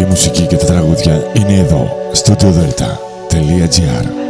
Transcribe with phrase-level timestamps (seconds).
[0.00, 4.29] Η μουσική και τα τραγούδια είναι εδώ, στο studiodelta.gr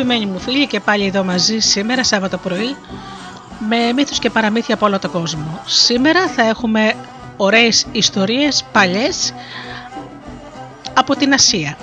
[0.00, 2.76] Αγαπημένοι μου φίλοι και πάλι εδώ μαζί σήμερα Σάββατο πρωί
[3.68, 5.60] με μύθους και παραμύθια από όλο τον κόσμο.
[5.66, 6.94] Σήμερα θα έχουμε
[7.36, 9.32] ωραίες ιστορίες παλιές
[10.94, 11.76] από την Ασία.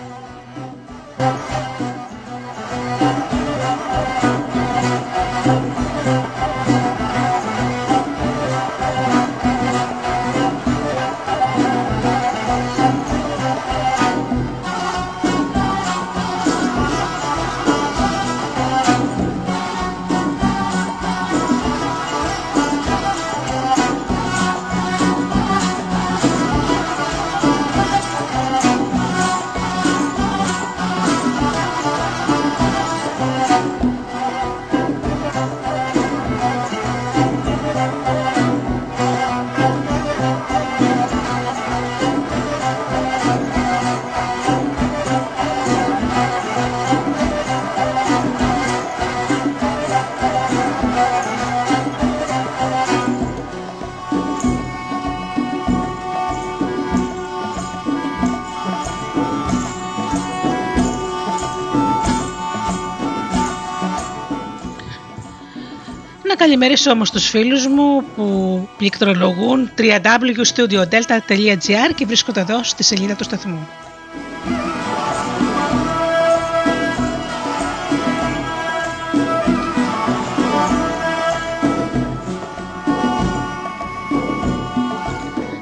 [66.55, 73.23] Να καλημερίσω όμως τους φίλους μου που πληκτρολογούν www.studiodelta.gr και βρίσκονται εδώ στη σελίδα του
[73.23, 73.67] σταθμού.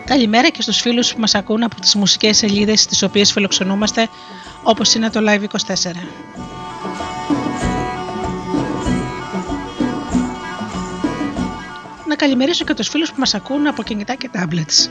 [0.06, 4.08] Καλημέρα και στους φίλους που μας ακούν από τις μουσικές σελίδες στις οποίες φιλοξενούμαστε
[4.64, 5.92] όπως είναι το Live24.
[12.14, 14.90] Να καλημερίσω και τους φίλους που μας ακούν από κινητά και tablets.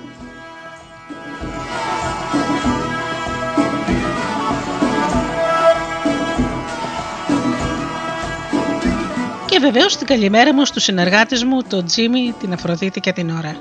[9.47, 13.57] Και βεβαίως την καλημέρα μου στους συνεργάτες μου, τον Τζίμι, την Αφροδίτη και την Ωρα.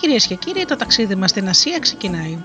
[0.00, 2.38] Κυρίες και κύριοι, το ταξίδι μας στην Ασία ξεκινάει.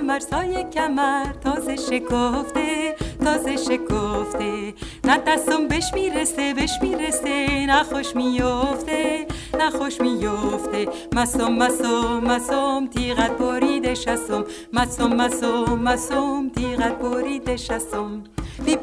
[0.00, 1.32] کمر سایه کمر.
[1.44, 4.74] تازه شکفته تازه شکفته.
[5.04, 7.66] نه دستم بش می‌رسه بش می‌رسه.
[7.66, 9.26] نه خوش میفته
[9.58, 10.88] نه خوش میفته.
[11.12, 18.22] مسوم مسوم مسوم تیغت بریده شسم مسوم مسوم مسوم تیغت بریده شسم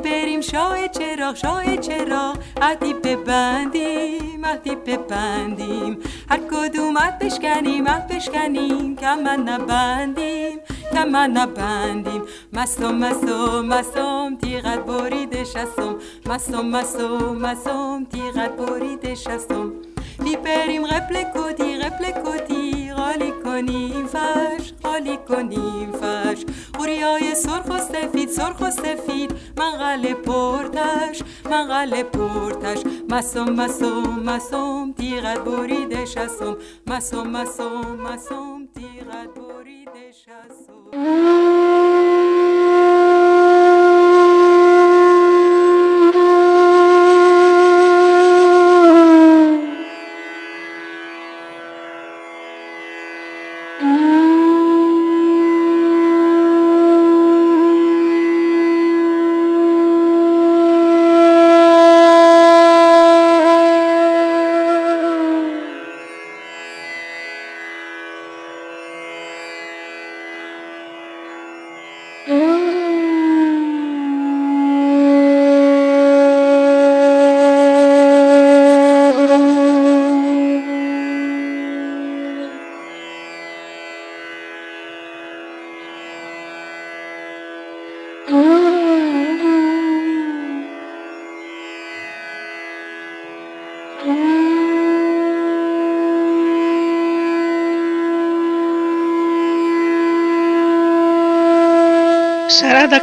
[0.03, 5.97] بریم شاه چرا شاه چرا عدی ببندیم عدی ببندیم.
[6.29, 8.95] هر کدوم بشکنیم عد بشکنیم.
[8.95, 10.59] که من نبندیم.
[10.97, 12.21] تمنا بندیم
[12.53, 15.95] مستم مستم مستم تیغت بریده شستم.
[16.25, 19.71] مستم مستم مستم تیغت بریده شستم.
[20.23, 22.91] بیپریم غپل کتی غپل کتی.
[22.91, 26.45] غالی کنیم فش غالی کنیم فش
[26.77, 29.35] قوریای سرخ و سفید سرخ و سفید.
[29.57, 32.83] منقل پرتش منقل پرتش.
[33.09, 36.57] مستم مستم مستم تیغت بریده شستم.
[36.87, 39.46] مستم مستم مستم تیغت
[39.97, 40.91] te chassou.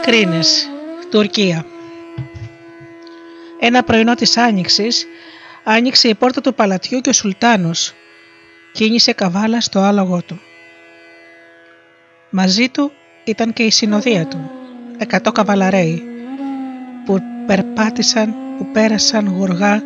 [0.06, 0.68] Κρίνες,
[1.10, 1.66] Τουρκία.
[3.60, 5.06] Ένα πρωινό της Άνοιξης
[5.64, 7.94] άνοιξε η πόρτα του παλατιού και ο Σουλτάνος
[8.72, 10.40] κίνησε καβάλα στο άλογο του.
[12.30, 12.92] Μαζί του
[13.24, 14.50] ήταν και η συνοδεία του,
[14.98, 16.02] εκατό καβαλαρέοι,
[17.04, 19.82] που περπάτησαν, που πέρασαν γοργά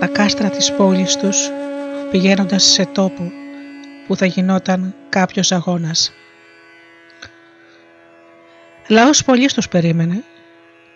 [0.00, 1.50] τα κάστρα της πόλης τους,
[2.10, 3.32] πηγαίνοντας σε τόπο
[4.06, 6.12] που θα γινόταν κάποιος αγώνας.
[8.88, 10.24] Λαός πολύ τους περίμενε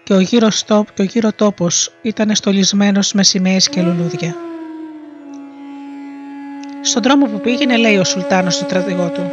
[0.03, 4.37] και ο γύρος, τόπ, και ο γύρος τόπος ήταν στολισμένος με σημαίες και λουλούδια.
[6.81, 9.31] Στον δρόμο που πήγαινε λέει ο Σουλτάνος στο στρατηγό του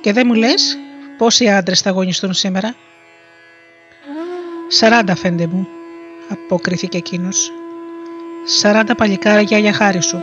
[0.00, 0.78] «Και δεν μου λες
[1.18, 2.74] πόσοι άντρες θα αγωνιστούν σήμερα»
[4.68, 5.68] «Σαράντα φέντε μου»
[6.28, 7.52] αποκρίθηκε εκείνος.
[8.44, 10.22] «Σαράντα παλικάρια για χάρη σου»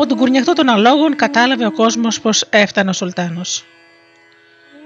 [0.00, 3.64] Από τον κουρνιαχτό των αλόγων κατάλαβε ο κόσμος πως έφτανε ο Σουλτάνος.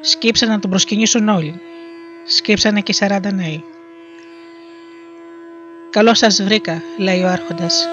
[0.00, 1.60] Σκύψαν να τον προσκυνήσουν όλοι.
[2.26, 3.64] Σκύψανε και οι σαράντα νέοι.
[5.90, 7.88] «Καλώς σας βρήκα», λέει ο άρχοντας.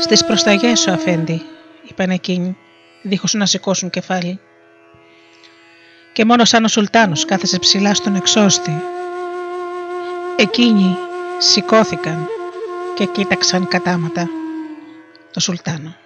[0.00, 1.42] «Στις προσταγές σου, αφέντη»,
[1.88, 2.56] είπαν εκείνοι,
[3.02, 4.40] δίχως να σηκώσουν κεφάλι.
[6.12, 8.82] Και μόνο σαν ο Σουλτάνος κάθεσε ψηλά στον εξώστη.
[10.36, 10.96] Εκείνοι
[11.38, 12.28] σηκώθηκαν
[12.94, 14.28] και κοίταξαν κατάματα
[15.36, 15.96] το Σουλτάνο.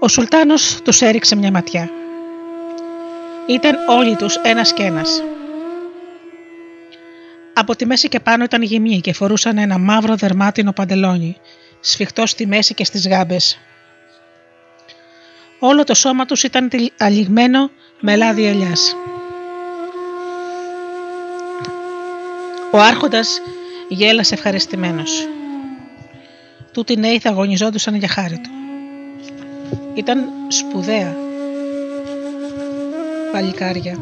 [0.00, 1.90] Ο Σουλτάνος τους έριξε μια ματιά.
[3.46, 5.22] Ήταν όλοι τους ένας και ένας.
[7.54, 11.36] Από τη μέση και πάνω ήταν γυμνοί και φορούσαν ένα μαύρο δερμάτινο παντελόνι,
[11.80, 13.58] σφιχτό στη μέση και στις γάμπες.
[15.58, 18.96] Όλο το σώμα τους ήταν αλιγμένο με λάδι ελιάς.
[22.70, 23.40] Ο άρχοντας
[23.88, 25.26] γέλασε ευχαριστημένος.
[26.72, 28.50] Τούτοι νέοι θα αγωνιζόντουσαν για χάρη του.
[29.94, 31.16] Ήταν σπουδαία
[33.32, 33.98] παλικάρια.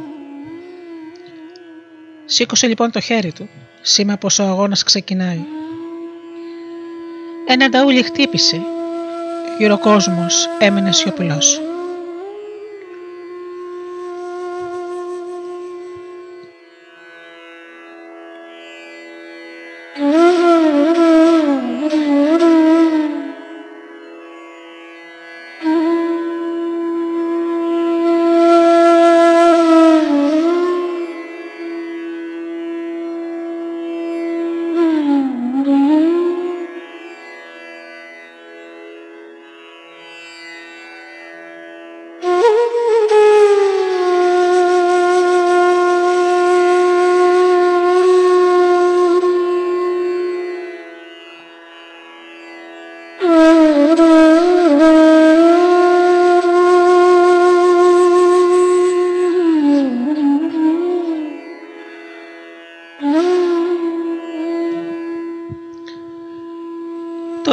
[2.24, 3.48] Σήκωσε λοιπόν το χέρι του,
[3.82, 5.44] σήμα πως ο αγώνας ξεκινάει.
[7.46, 8.60] Ένα νταούλι χτύπησε
[9.58, 11.60] και ο κόσμος έμεινε σιωπηλός.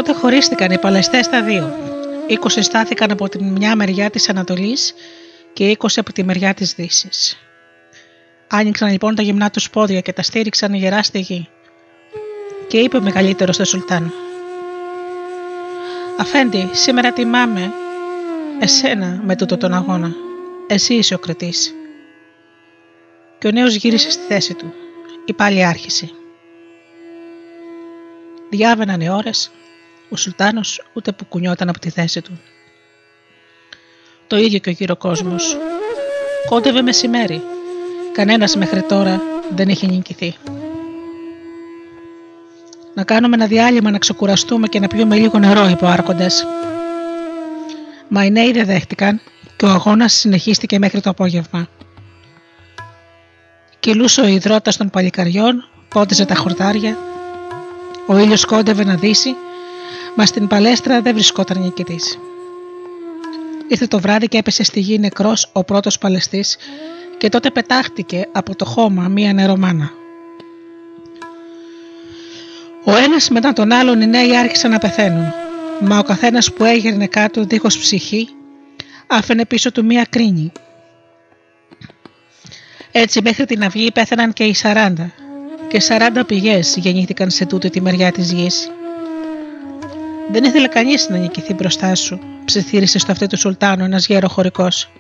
[0.06, 1.74] Χωρίστηκαν οι παλαιστές στα δύο.
[2.30, 4.94] 20 στάθηκαν από τη μια μεριά της Ανατολής
[5.54, 7.38] και 20 από τη μεριά της Δύσης.
[8.48, 11.50] Άνοιξαν λοιπόν τα γυμνά τους πόδια και τα στήριξαν γερά στη γη.
[12.68, 14.14] Και είπε ο μεγαλύτερος στο Σουλτάν:
[16.18, 17.72] Αφέντη, σήμερα τιμάμε
[18.60, 20.12] εσένα με τούτο τον αγώνα.
[20.68, 21.76] Εσύ είσαι ο κριτής.
[23.40, 24.74] Και ο νέος γύρισε στη θέση του.
[25.26, 26.10] Η πάλι άρχισε.
[28.50, 29.52] Διάβαιναν οι ώρες,
[30.10, 32.40] ο Σουλτάνος ούτε που κουνιόταν από τη θέση του.
[34.28, 35.58] Το ίδιο και ο γύρω κόσμος.
[36.50, 37.42] Κόντευε μεσημέρι.
[38.14, 39.22] Κανένας μέχρι τώρα
[39.56, 40.36] δεν είχε νικηθεί.
[42.94, 46.46] Να κάνουμε ένα διάλειμμα να ξεκουραστούμε και να πιούμε λίγο νερό, είπε ο Άρχοντας.
[48.08, 49.22] Μα οι νέοι δεν δέχτηκαν
[49.56, 51.68] και ο αγώνας συνεχίστηκε μέχρι το απόγευμα.
[53.80, 56.98] Κυλούσε ο υδρότας των παλικαριών, πόντιζε τα χορτάρια,
[58.08, 59.36] ο ήλιος κόντευε να δύσει,
[60.18, 62.20] μα στην παλέστρα δεν βρισκόταν νικητής.
[63.68, 66.58] Ήρθε το βράδυ και έπεσε στη γη νεκρός ο πρώτος παλαιστής
[67.18, 69.92] και τότε πετάχτηκε από το χώμα μία νερομάνα.
[72.84, 75.34] Ο ένας μετά τον άλλον οι νέοι άρχισαν να πεθαίνουν,
[75.82, 78.30] μα ο καθένας που έγερνε κάτω δίχως ψυχή
[79.08, 80.52] άφαινε πίσω του μία κρίνη.
[82.92, 84.94] Έτσι μέχρι την αυγή πέθαναν και οι 40
[85.68, 88.72] και 40 πηγές γεννήθηκαν σε τούτη τη μεριά της γης.
[90.32, 94.92] Δεν ήθελε κανείς να νικηθεί μπροστά σου, ψιθύρισε στο αυτί του Σουλτάνου ένας γέρος χωρικός.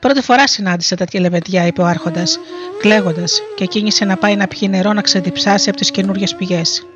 [0.00, 2.38] Πρώτη φορά συνάντησε τέτοια λεβεντιά, είπε ο Άρχοντας,
[2.80, 6.86] κλαίγοντας, και κίνησε να πάει να πιει νερό να ξεδιψάσει από τις καινούριε πηγές.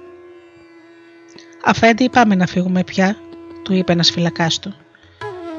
[1.65, 3.17] Αφέντη, πάμε να φύγουμε πια,
[3.63, 4.75] του είπε ένας φυλακάς του.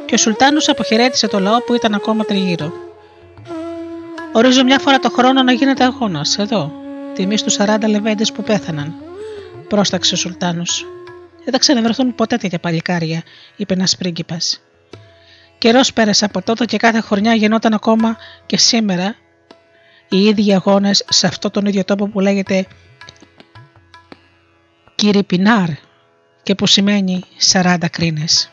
[0.05, 2.73] Και ο Σουλτάνος αποχαιρέτησε το λαό που ήταν ακόμα τριγύρω.
[4.31, 6.71] Ορίζω μια φορά το χρόνο να γίνεται αγώνας, εδώ,
[7.13, 8.93] τιμή στους 40 λεβέντες που πέθαναν,
[9.67, 10.85] πρόσταξε ο Σουλτάνος.
[11.45, 13.23] Δεν θα ξαναβρεθούν ποτέ τέτοια παλικάρια,
[13.55, 14.61] είπε ένας πρίγκιπας.
[15.57, 19.15] Καιρός πέρασε από τότε και κάθε χρονιά γινόταν ακόμα και σήμερα
[20.09, 22.67] οι ίδιοι αγώνες σε αυτό τον ίδιο τόπο που λέγεται
[25.27, 25.69] Πινάρ
[26.43, 28.49] και που σημαίνει 40 κρίνες.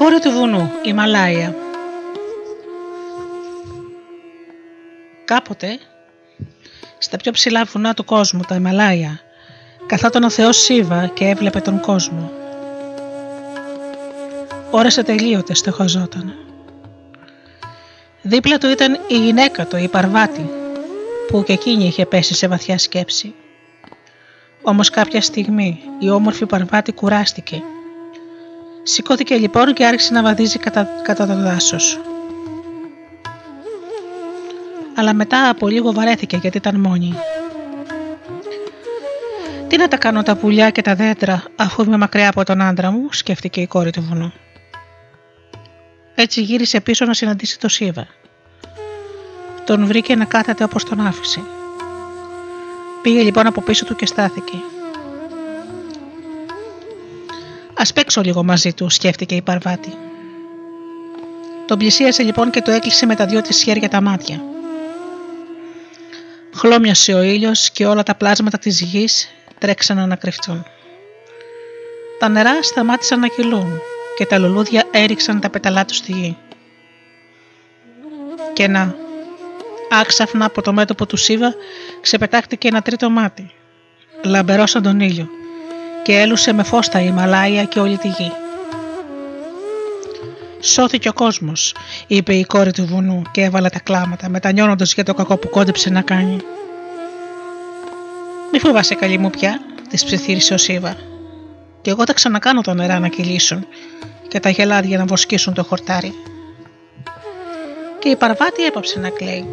[0.00, 1.54] Κόρη του βουνού, η Μαλάια.
[5.24, 5.78] Κάποτε,
[7.10, 9.20] στα πιο ψηλά βουνά του κόσμου, τα Ιμαλάια,
[9.86, 12.30] καθόταν ο Θεός Σίβα και έβλεπε τον κόσμο.
[14.70, 16.34] Ώρες ατελείωτες στοχαζόταν.
[18.22, 20.50] Δίπλα του ήταν η γυναίκα του, η Παρβάτη,
[21.28, 23.34] που και εκείνη είχε πέσει σε βαθιά σκέψη.
[24.62, 27.62] Όμως κάποια στιγμή η όμορφη Παρβάτη κουράστηκε
[28.82, 32.00] Σηκώθηκε λοιπόν και άρχισε να βαδίζει κατά, κατά το δάσος.
[35.00, 37.14] Αλλά μετά από λίγο βαρέθηκε γιατί ήταν μόνη.
[39.68, 42.90] Τι να τα κάνω τα πουλιά και τα δέντρα αφού είμαι μακριά από τον άντρα
[42.90, 44.32] μου, σκέφτηκε η κόρη του βουνού.
[46.14, 48.06] Έτσι γύρισε πίσω να συναντήσει το Σίβα.
[49.64, 51.40] Τον βρήκε να κάθεται όπως τον άφησε.
[53.02, 54.56] Πήγε λοιπόν από πίσω του και στάθηκε.
[57.74, 59.92] Α παίξω λίγο μαζί του, σκέφτηκε η Παρβάτη.
[61.66, 64.42] Τον πλησίασε λοιπόν και το έκλεισε με τα δυο της χέρια τα μάτια.
[66.60, 70.64] Χλώμιασε ο ήλιος και όλα τα πλάσματα της γης τρέξαν να κρυφτούν.
[72.18, 73.80] Τα νερά σταμάτησαν να κυλούν
[74.16, 76.36] και τα λουλούδια έριξαν τα πεταλά τους στη γη.
[78.52, 78.94] Και να,
[79.90, 81.54] άξαφνα από το μέτωπο του Σίβα
[82.00, 83.50] ξεπετάχτηκε ένα τρίτο μάτι,
[84.24, 85.28] λαμπερό σαν τον ήλιο,
[86.02, 88.32] και έλουσε με φως τα Ιμαλάια και όλη τη γη.
[90.60, 91.74] Σώθηκε ο κόσμος,
[92.06, 95.90] είπε η κόρη του βουνού και έβαλε τα κλάματα, μετανιώνοντας για το κακό που κόντεψε
[95.90, 96.36] να κάνει.
[98.52, 100.96] Μη φοβάσαι, καλή μου πια, της ψιθύρισε ο Σίβα.
[101.80, 103.66] Και εγώ θα ξανακάνω τα νερά να κυλήσουν
[104.28, 106.14] και τα γελάδια να βοσκήσουν το χορτάρι.
[107.98, 109.46] Και η Παρβάτη έπαψε να κλαίει,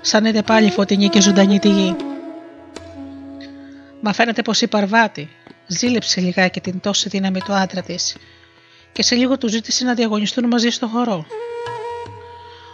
[0.00, 1.96] σαν είδε πάλι φωτεινή και ζωντανή τη γη.
[4.00, 5.28] Μα φαίνεται πως η Παρβάτη,
[5.66, 8.16] Ζήλεψε λιγάκι την τόση δύναμη του άντρα της
[8.96, 11.26] και σε λίγο του ζήτησε να διαγωνιστούν μαζί στο χορό.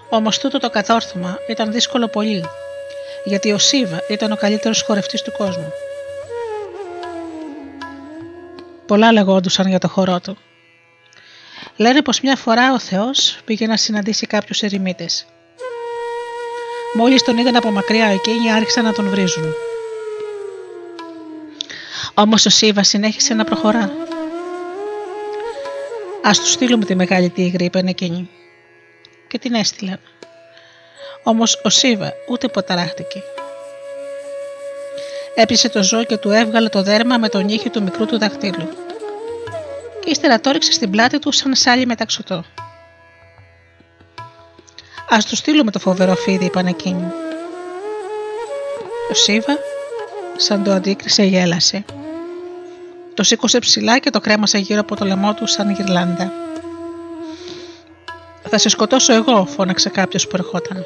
[0.08, 2.44] Όμως τούτο το κατόρθωμα ήταν δύσκολο πολύ,
[3.24, 5.72] γιατί ο Σίβα ήταν ο καλύτερος χορευτής του κόσμου.
[8.86, 10.36] Πολλά λεγόντουσαν για το χορό του.
[11.76, 15.26] Λένε πως μια φορά ο Θεός πήγε να συναντήσει κάποιους ερημίτες.
[16.94, 19.54] Μόλις τον είδαν από μακριά εκείνοι άρχισαν να τον βρίζουν.
[22.14, 24.11] Όμως ο Σίβα συνέχισε να προχωρά.
[26.22, 28.30] Α τους στείλουμε τη μεγάλη τίγρη, είπαν εκείνη.
[29.28, 30.00] Και την έστειλαν.
[31.22, 33.22] Όμως ο Σίβα ούτε ποταράχτηκε.
[35.34, 38.68] Έπιασε το ζώο και του έβγαλε το δέρμα με τον ήχη του μικρού του δαχτύλου.
[40.04, 42.44] Και ύστερα το ρίξε στην πλάτη του σαν σάλι μεταξωτό.
[45.08, 47.12] Α τους στείλουμε το φοβερό φίδι, είπαν εκείνοι.
[49.10, 49.58] Ο Σίβα,
[50.36, 51.84] σαν το αντίκρισε, γέλασε.
[53.14, 56.32] Το σήκωσε ψηλά και το κρέμασε γύρω από το λαιμό του σαν γυρλάντα.
[58.48, 60.84] Θα σε σκοτώσω εγώ, φώναξε κάποιος που ερχόταν.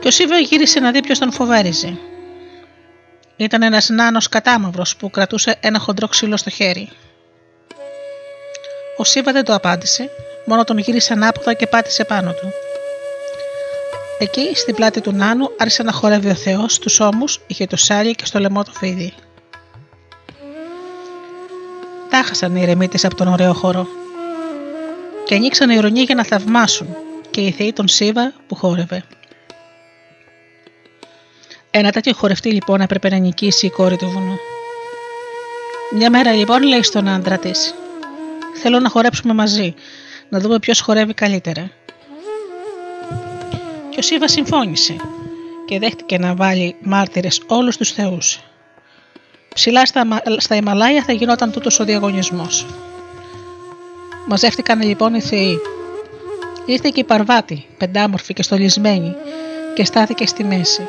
[0.00, 1.98] Και ο Σίβα γύρισε να δει ποιος τον φοβάριζε.
[3.36, 6.88] Ήταν ένας νάνος κατάμαυρος που κρατούσε ένα χοντρό ξύλο στο χέρι.
[8.96, 10.10] Ο Σίβα δεν το απάντησε,
[10.44, 12.52] μόνο τον γύρισε ανάποδα και πάτησε πάνω του.
[14.18, 18.14] Εκεί, στην πλάτη του Νάνου, άρχισε να χορεύει ο Θεός, τους ώμους είχε το σάλι
[18.14, 19.14] και στο λαιμό το φίδι.
[22.10, 23.86] Τάχασαν οι ερεμίτες από τον ωραίο χώρο.
[25.24, 26.96] Και ανοίξαν οι ουρανοί για να θαυμάσουν
[27.30, 29.04] και οι θεοί τον Σίβα που χόρευε.
[31.70, 34.38] Ένα τέτοιο χορευτή λοιπόν έπρεπε να νικήσει η κόρη του βουνού.
[35.94, 37.74] Μια μέρα λοιπόν λέει στον άντρα της:
[38.54, 39.74] Θέλω να χορέψουμε μαζί,
[40.28, 41.70] να δούμε ποιος χορεύει καλύτερα.
[43.90, 44.96] Και ο Σίβας συμφώνησε
[45.66, 48.40] και δέχτηκε να βάλει μάρτυρες όλους τους θεούς
[49.54, 52.66] Ψηλά στα, στα Ιμαλάια θα γινόταν τούτος ο διαγωνισμός.
[54.26, 55.58] Μαζεύτηκαν λοιπόν οι θεοί.
[56.66, 59.14] Ήρθε και η Παρβάτη, πεντάμορφη και στολισμένη,
[59.74, 60.88] και στάθηκε στη μέση.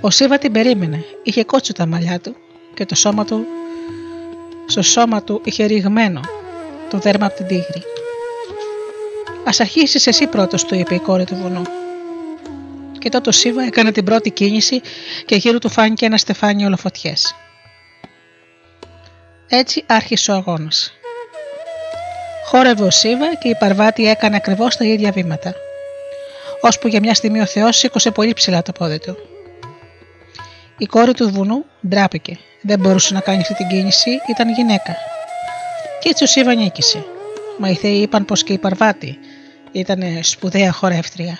[0.00, 2.36] Ο Σίβα την περίμενε, είχε κότσου τα μαλλιά του
[2.74, 3.46] και το σώμα του,
[4.66, 6.20] στο σώμα του είχε ρηγμένο
[6.90, 7.82] το δέρμα από την τίγρη.
[9.44, 11.62] Ας αρχίσεις εσύ πρώτος, του είπε η κόρη του βουνού
[13.04, 14.80] και τότε ο Σίβα έκανε την πρώτη κίνηση
[15.24, 17.34] και γύρω του φάνηκε ένα στεφάνι ολοφωτιές.
[19.48, 20.92] Έτσι άρχισε ο αγώνας.
[22.46, 25.54] Χόρευε ο Σίβα και η Παρβάτη έκανε ακριβώς τα ίδια βήματα.
[26.60, 29.16] ώσπου για μια στιγμή ο Θεός σήκωσε πολύ ψηλά το πόδι του.
[30.78, 32.38] Η κόρη του βουνού ντράπηκε.
[32.60, 34.96] Δεν μπορούσε να κάνει αυτή την κίνηση, ήταν γυναίκα.
[36.00, 37.04] Και έτσι ο Σίβα νίκησε.
[37.58, 39.18] Μα οι Θεοί είπαν πως και η Παρβάτη
[39.72, 41.38] ήταν σπουδαία χορεύτρια.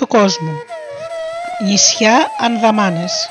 [0.00, 0.62] Του κόσμου.
[1.64, 3.28] Νησιά Ανδαμάνες.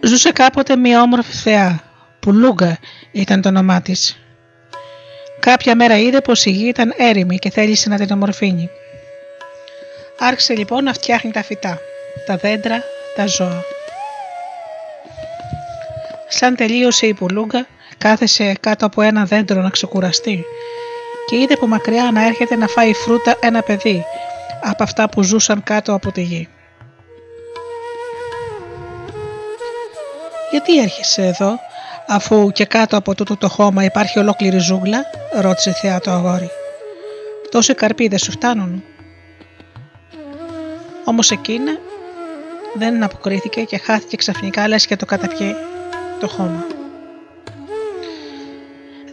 [0.00, 1.82] Ζούσε κάποτε μια όμορφη θεά.
[2.20, 2.78] Πουλούγκα
[3.12, 4.18] ήταν το όνομά της.
[5.40, 8.70] Κάποια μέρα είδε πως η γη ήταν έρημη και θέλησε να την ομορφύνει.
[10.18, 11.78] Άρχισε λοιπόν να φτιάχνει τα φυτά,
[12.26, 12.82] τα δέντρα,
[13.16, 13.62] τα ζώα.
[16.28, 17.66] Σαν τελείωσε η πουλούγκα,
[17.98, 20.44] κάθεσε κάτω από ένα δέντρο να ξεκουραστεί
[21.28, 24.04] και είδε από μακριά να έρχεται να φάει φρούτα ένα παιδί
[24.62, 26.48] από αυτά που ζούσαν κάτω από τη γη.
[30.50, 31.58] «Γιατί έρχεσαι εδώ,
[32.06, 35.04] αφού και κάτω από τούτο το χώμα υπάρχει ολόκληρη ζούγκλα»
[35.40, 36.50] ρώτησε θεά το αγόρι.
[37.50, 38.82] «Τόσοι καρποί δεν σου φτάνουν»
[41.04, 41.78] Όμως εκείνα
[42.74, 45.54] δεν αποκρίθηκε και χάθηκε ξαφνικά λες και το καταπιεί
[46.20, 46.77] το χώμα.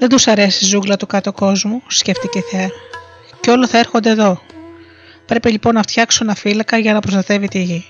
[0.07, 2.69] Δεν τους αρέσει η ζούγκλα του κάτω κόσμου, σκέφτηκε η Θεά.
[3.41, 4.41] Και όλο θα έρχονται εδώ.
[5.25, 7.85] Πρέπει λοιπόν να φτιάξω ένα φύλακα για να προστατεύει τη γη.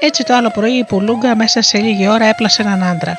[0.00, 3.18] Έτσι το άλλο πρωί η Πουλούγκα μέσα σε λίγη ώρα έπλασε έναν άντρα.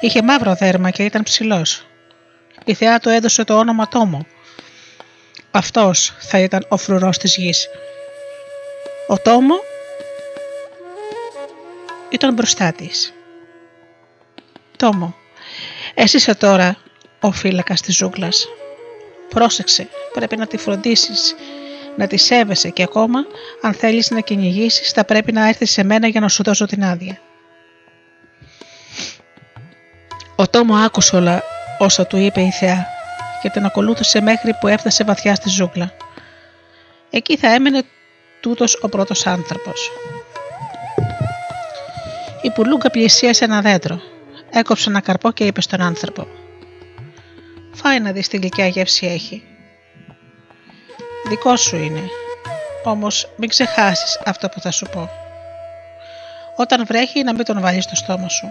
[0.00, 1.86] Είχε μαύρο δέρμα και ήταν ψηλός.
[2.64, 4.26] Η θεά του έδωσε το όνομα Τόμο.
[5.50, 7.68] Αυτός θα ήταν ο φρουρός της γης.
[9.06, 9.54] Ο Τόμο
[12.08, 13.12] ήταν μπροστά της.
[14.76, 15.14] Τόμο,
[15.94, 16.76] εσύ είσαι τώρα
[17.20, 18.48] ο φύλακας της ζούγκλας.
[19.28, 21.34] Πρόσεξε, πρέπει να τη φροντίσεις,
[21.96, 23.26] να τη σέβεσαι και ακόμα
[23.62, 26.84] αν θέλεις να κυνηγήσεις, θα πρέπει να έρθεις σε μένα για να σου δώσω την
[26.84, 27.20] άδεια.
[30.36, 31.42] Ο Τόμο άκουσε όλα
[31.78, 32.86] όσα του είπε η Θεά
[33.42, 35.92] και την ακολούθησε μέχρι που έφτασε βαθιά στη ζούγκλα.
[37.10, 37.82] Εκεί θα έμενε
[38.40, 39.90] τούτος ο πρώτος άνθρωπος.
[42.42, 44.00] Η πουλούγκα πλησίασε ένα δέντρο.
[44.50, 46.26] Έκοψε ένα καρπό και είπε στον άνθρωπο:
[47.74, 49.42] Φάει να δεις τι γλυκιά γεύση έχει.
[51.28, 52.02] Δικό σου είναι.
[52.84, 55.10] Όμως μην ξεχάσεις αυτό που θα σου πω.
[56.56, 58.46] Όταν βρέχει να μην τον βάλεις στο στόμα σου.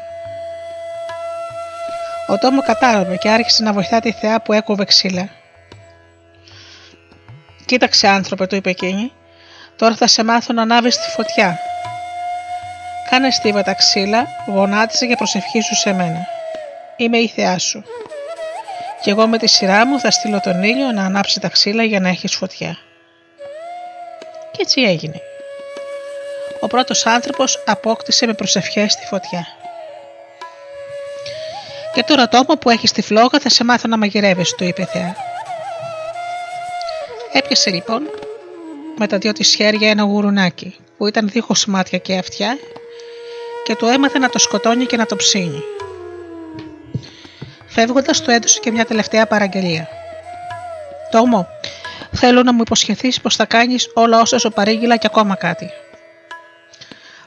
[2.27, 5.29] Ο Τόμο κατάλαβε και άρχισε να βοηθά τη θεά που έκοβε ξύλα.
[7.65, 9.11] Κοίταξε άνθρωπε, του είπε εκείνη,
[9.75, 11.59] τώρα θα σε μάθω να ανάβεις τη φωτιά
[13.09, 16.27] Κάνε στίβα τα ξύλα, γονάτισε και προσευχήσου σε μένα.
[16.97, 17.83] Είμαι η θεά σου.
[19.01, 21.99] Και εγώ με τη σειρά μου θα στείλω τον ήλιο να ανάψει τα ξύλα για
[21.99, 22.77] να έχεις φωτιά.
[24.51, 25.21] Και έτσι έγινε.
[26.59, 29.47] Ο πρώτος άνθρωπος απόκτησε με προσευχές τη φωτιά.
[31.93, 34.85] Και τώρα τόπο που έχεις τη φλόγα θα σε μάθω να μαγειρεύεις, του είπε η
[34.85, 35.15] Θεά.
[37.31, 38.01] Έπιασε λοιπόν
[38.97, 42.57] με τα δυο της χέρια ένα γουρουνάκι που ήταν δίχως μάτια και αυτιά
[43.67, 45.63] και του έμαθε να το σκοτώνει και να το ψήνει.
[47.65, 49.87] Φεύγοντας, του έδωσε και μια τελευταία παραγγελία.
[51.11, 51.47] Τόμο,
[52.11, 55.69] θέλω να μου υποσχεθείς πως θα κάνεις όλα όσα σου παρήγγειλα και ακόμα κάτι.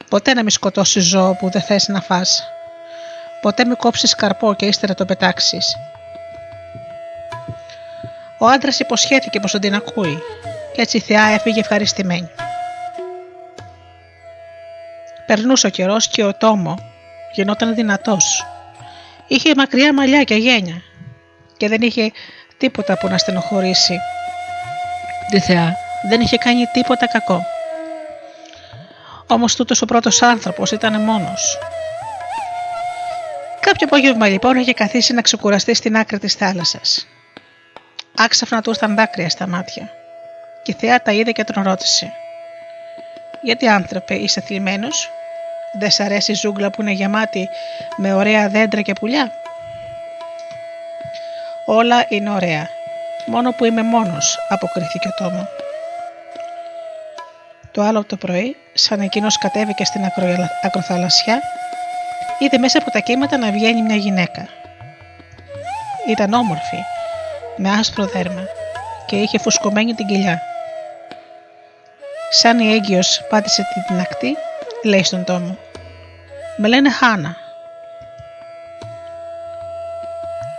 [0.09, 2.43] Ποτέ να μη σκοτώσεις ζώο που δεν θες να φας.
[3.41, 5.75] Ποτέ μη κόψεις καρπό και ύστερα το πετάξεις.
[8.37, 10.19] Ο άντρας υποσχέθηκε πως δεν την ακούει,
[10.73, 12.29] και έτσι η θεά έφυγε ευχαριστημένη.
[15.31, 16.77] Περνούσε ο καιρός και ο τόμο
[17.33, 18.45] γινόταν δυνατός.
[19.27, 20.81] Είχε μακριά μαλλιά και γένια
[21.57, 22.11] και δεν είχε
[22.57, 23.99] τίποτα που να στενοχωρήσει
[25.29, 25.75] τη θεά.
[26.09, 27.45] Δεν είχε κάνει τίποτα κακό.
[29.27, 31.57] Όμως τούτος ο πρώτος άνθρωπος ήταν μόνος.
[33.59, 37.07] Κάποιο απόγευμα λοιπόν είχε καθίσει να ξεκουραστεί στην άκρη της θάλασσας.
[38.17, 39.89] Άξαφνα του ήρθαν δάκρυα στα μάτια
[40.63, 42.13] και η θεά τα είδε και τον ρώτησε
[43.41, 45.09] «Γιατί άνθρωπε είσαι θλιμμένος»
[45.71, 47.49] Δεν σ' αρέσει η ζούγκλα που είναι γεμάτη
[47.95, 49.31] με ωραία δέντρα και πουλιά;
[51.65, 52.67] Όλα είναι ωραία.
[53.25, 55.47] Μόνο που είμαι μόνος, αποκρίθηκε ο Τόμο.
[57.71, 60.01] Το άλλο το πρωί, σαν εκείνος κατέβηκε στην
[60.61, 61.41] ακροθαλασσιά,
[62.39, 64.47] είδε μέσα από τα κύματα να βγαίνει μια γυναίκα.
[66.07, 66.77] Ήταν όμορφη,
[67.55, 68.43] με άσπρο δέρμα
[69.05, 70.41] και είχε φουσκωμένη την κοιλιά.
[72.29, 74.37] Σαν η έγκυος πάτησε την ακτή
[74.83, 75.57] λέει στον τόμο.
[76.57, 77.35] Με λένε Χάνα.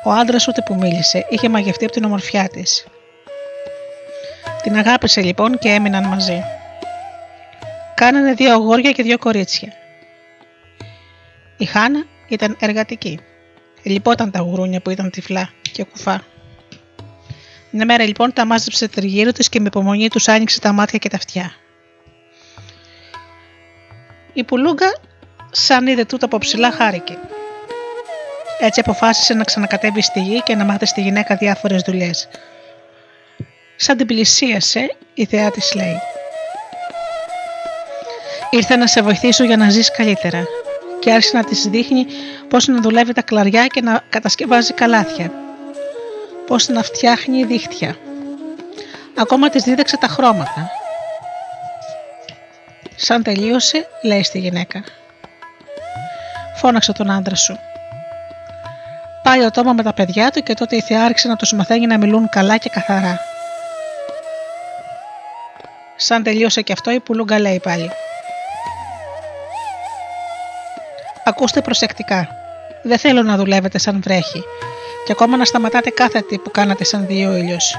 [0.04, 2.86] Ο άντρας ούτε που μίλησε είχε μαγευτεί από την ομορφιά της.
[4.62, 6.42] Την αγάπησε λοιπόν και έμειναν μαζί.
[7.94, 9.72] Κάνανε δύο αγόρια και δύο κορίτσια.
[11.56, 13.20] Η Χάνα ήταν εργατική.
[13.82, 16.24] Λυπόταν τα γουρούνια που ήταν τυφλά και κουφά.
[17.70, 21.08] Μια μέρα λοιπόν τα μάζεψε τριγύρω της και με υπομονή τους άνοιξε τα μάτια και
[21.08, 21.52] τα αυτιά.
[24.32, 24.94] Η πουλούγκα,
[25.50, 27.18] σαν είδε τούτο από ψηλά, χάρηκε.
[28.60, 32.28] Έτσι αποφάσισε να ξανακατέβει στη γη και να μάθει στη γυναίκα διάφορες δουλειές.
[33.76, 36.00] Σαν την πλησίασε, η θεά της λέει:
[38.50, 40.44] Ήρθα να σε βοηθήσω για να ζεις καλύτερα
[40.98, 42.06] και άρχισε να της δείχνει
[42.48, 45.32] πώς να δουλεύει τα κλαριά και να κατασκευάζει καλάθια.
[46.46, 47.96] Πώς να φτιάχνει δίχτυα.
[49.18, 50.70] Ακόμα της δίδαξε τα χρώματα.
[53.04, 54.84] Σαν τελείωσε, λέει στη γυναίκα.
[56.54, 57.58] Φώναξε τον άντρα σου.
[59.22, 61.86] Πάει ο τόμα με τα παιδιά του και τότε η θεά άρχισε να τους μαθαίνει
[61.86, 63.18] να μιλούν καλά και καθαρά.
[65.96, 67.90] Σαν τελείωσε και αυτό η πουλούγκα λέει πάλι.
[71.24, 72.28] Ακούστε προσεκτικά.
[72.82, 74.42] Δεν θέλω να δουλεύετε σαν βρέχει
[75.06, 77.76] και ακόμα να σταματάτε κάθε τι που κάνατε σαν δύο ήλιος.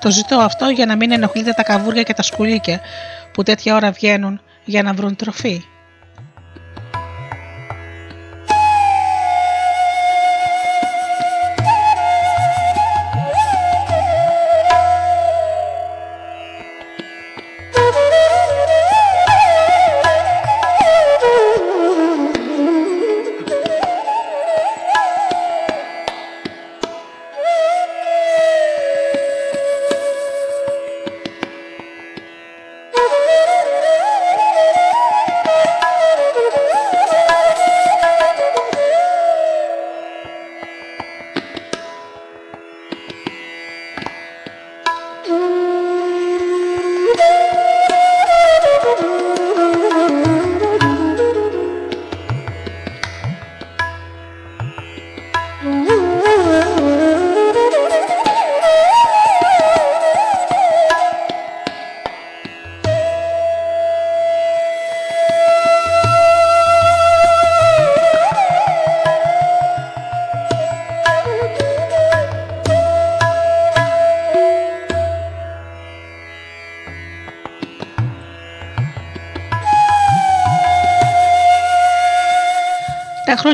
[0.00, 2.80] Το ζητώ αυτό για να μην ενοχλείτε τα καβούρια και τα σκουλίκια
[3.34, 5.62] που τέτοια ώρα βγαίνουν για να βρουν τροφή.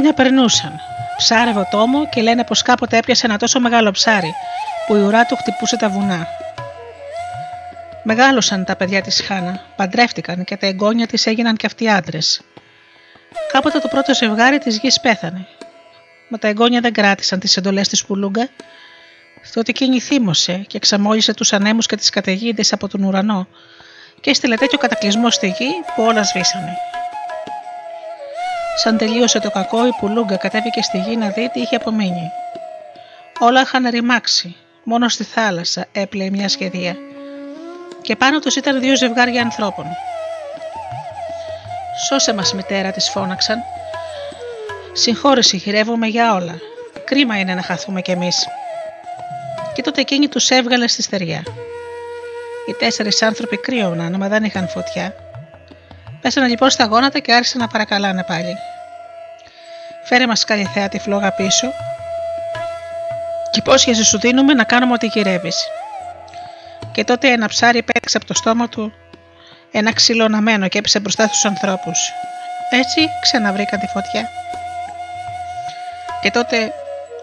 [0.01, 0.81] Χρόνια περνούσαν.
[1.17, 4.35] Ψάρευε ο τόμο και λένε πως κάποτε έπιασε ένα τόσο μεγάλο ψάρι
[4.87, 6.27] που η ουρά του χτυπούσε τα βουνά.
[8.03, 12.41] Μεγάλωσαν τα παιδιά της Χάνα, παντρεύτηκαν και τα εγγόνια της έγιναν και αυτοί άντρες.
[13.53, 15.47] Κάποτε το πρώτο ζευγάρι της γης πέθανε.
[16.29, 18.49] Μα τα εγγόνια δεν κράτησαν τις εντολές της Πουλούγκα,
[19.53, 23.47] διότι εκείνη θύμωσε και εξαμόλυσε τους ανέμους και τις καταιγίδες από τον ουρανό
[24.21, 26.90] και έστειλε τέτοιο κατακλυσμό στη γη που όλα σβήσανε.
[28.83, 32.31] Σαν τελείωσε το κακό, η πουλούγκα κατέβηκε στη γη να δει τι είχε απομείνει.
[33.39, 34.57] Όλα είχαν ρημάξει.
[34.85, 36.97] Μόνο στη θάλασσα έπλεε μια σχεδία.
[38.03, 39.85] Και πάνω τους ήταν δύο ζευγάρια ανθρώπων.
[42.09, 43.59] Σώσε μας μητέρα της φώναξαν.
[44.93, 46.59] Συγχώρεση χειρεύομαι για όλα.
[47.05, 48.47] Κρίμα είναι να χαθούμε κι εμείς.
[49.75, 51.43] Και τότε εκείνη τους έβγαλε στη στεριά.
[52.69, 55.15] Οι τέσσερις άνθρωποι κρύωναν, μα δεν είχαν φωτιά.
[56.21, 58.57] Πέσανε λοιπόν στα γόνατα και άρχισαν να παρακαλάνε πάλι.
[60.13, 61.67] Φέρε μας καλή θέα τη φλόγα πίσω
[63.51, 65.67] και υπόσχεση σου δίνουμε να κάνουμε ό,τι γυρεύεις.
[66.93, 68.93] Και τότε ένα ψάρι πέταξε από το στόμα του
[69.71, 72.13] ένα ξύλο αναμένο και έπεσε μπροστά στου ανθρώπους.
[72.71, 74.29] Έτσι ξαναβρήκαν τη φωτιά.
[76.23, 76.73] Και τότε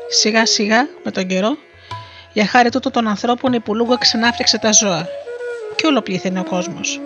[0.09, 1.57] σιγά σιγά με τον καιρό
[2.33, 5.07] για χάρη τούτο των ανθρώπων η πουλούγα ξανάφτιαξε τα ζώα
[5.75, 6.99] και όλο πλήθυνε ο κόσμος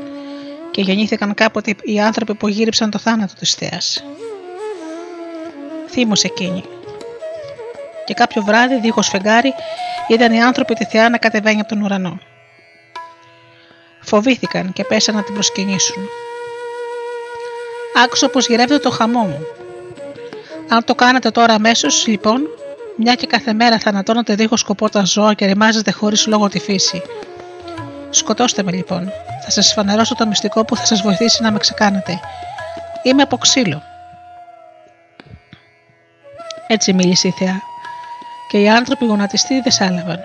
[0.71, 4.03] και γεννήθηκαν κάποτε οι άνθρωποι που γύριψαν το θάνατο της θεάς.
[5.91, 6.63] Θύμωσε εκείνη.
[8.05, 9.53] Και κάποιο βράδυ, δίχως φεγγάρι,
[10.07, 12.19] είδαν οι άνθρωποι τη θεά να κατεβαίνει από τον ουρανό.
[14.01, 16.03] Φοβήθηκαν και πέσαν να την προσκυνήσουν.
[18.03, 19.45] Άκουσα πως γυρεύεται το χαμό μου.
[20.69, 22.41] Αν το κάνετε τώρα αμέσως, λοιπόν,
[22.97, 27.01] μια και κάθε μέρα θανατώνετε δίχως σκοπό τα ζώα και ρημάζετε χωρίς λόγο τη φύση.
[28.09, 29.11] Σκοτώστε με λοιπόν,
[29.43, 32.19] θα σας φανερώσω το μυστικό που θα σας βοηθήσει να με ξεκάνετε.
[33.03, 33.90] Είμαι από ξύλο.
[36.73, 37.61] Έτσι μίλησε η θεά.
[38.49, 40.19] Και οι άνθρωποι γονατιστοί δεν σάλευαν.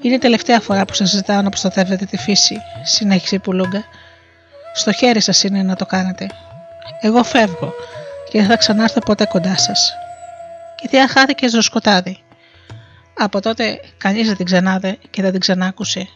[0.00, 3.84] Είναι η τελευταία φορά που σας ζητάω να προστατεύετε τη φύση, συνέχισε η Πουλούγκα.
[4.74, 6.26] Στο χέρι σας είναι να το κάνετε.
[7.00, 7.72] Εγώ φεύγω
[8.30, 9.92] και δεν θα ξανάρθω ποτέ κοντά σας.
[10.76, 12.18] Και η θεά χάθηκε στο σκοτάδι.
[13.18, 16.08] Από τότε κανείς δεν την ξανάδε και δεν την ξανάκουσε.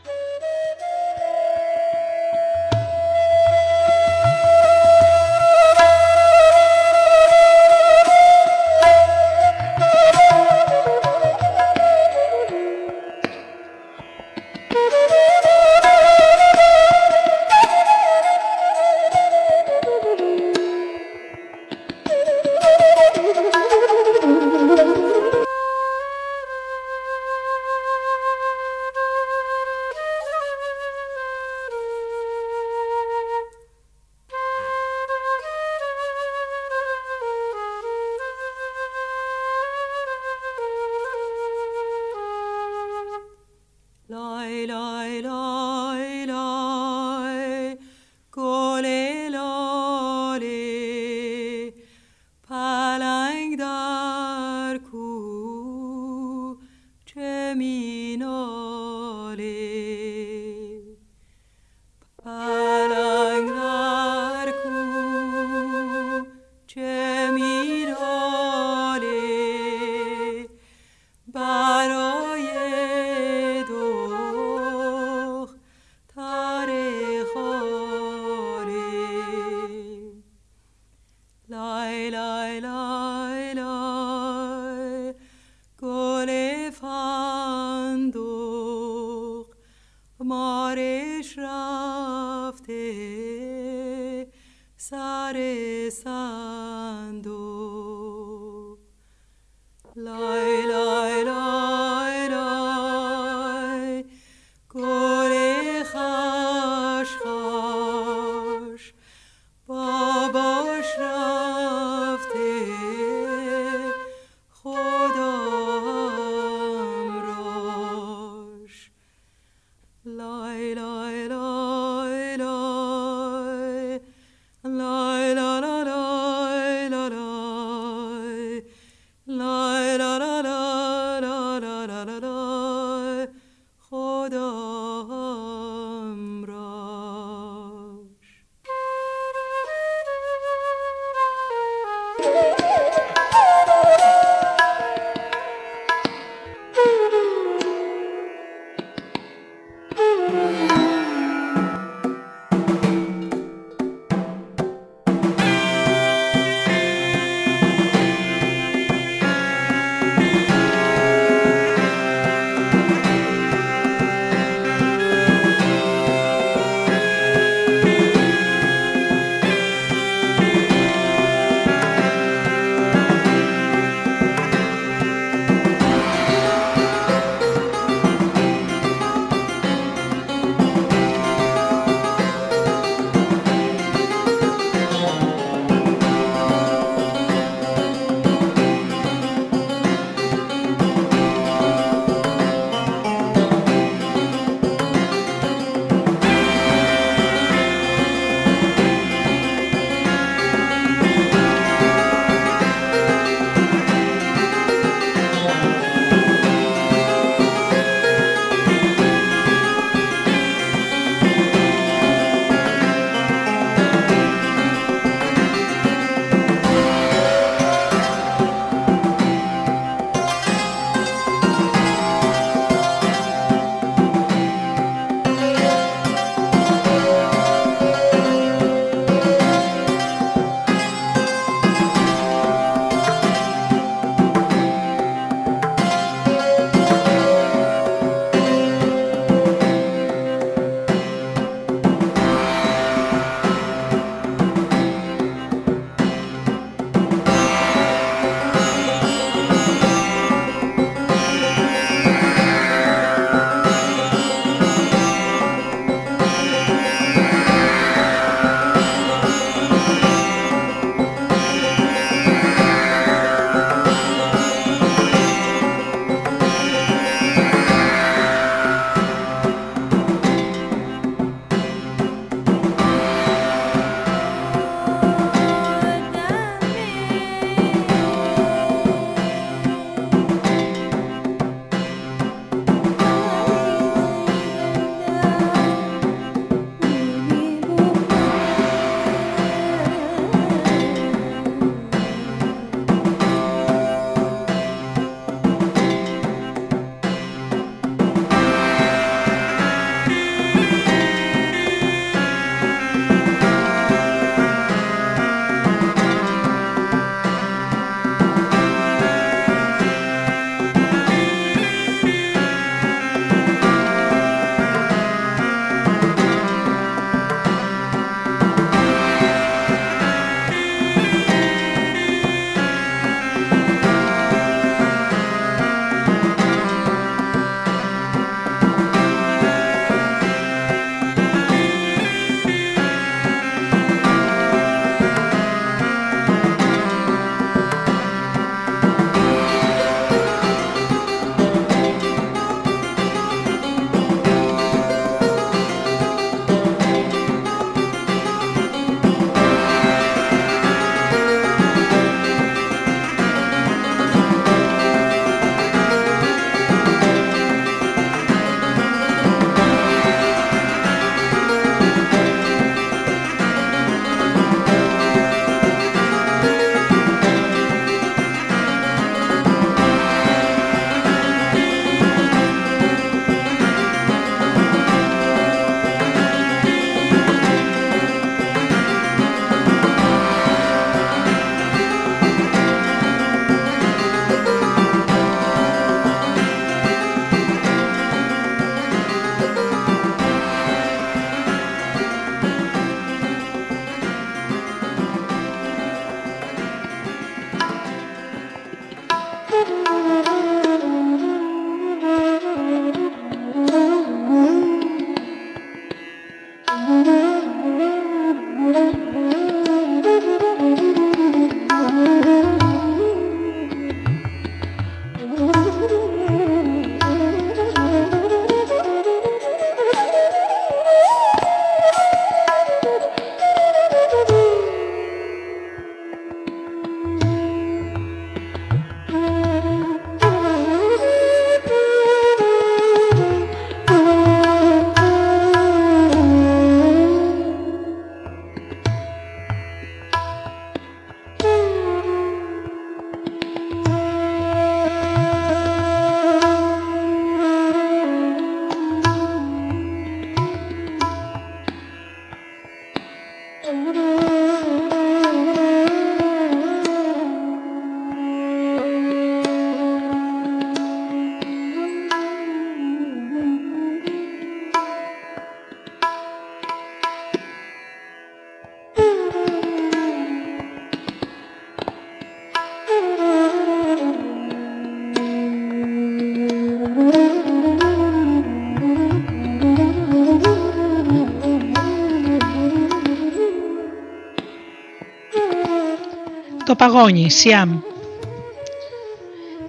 [486.92, 487.78] Παγόνι, Σιάμ.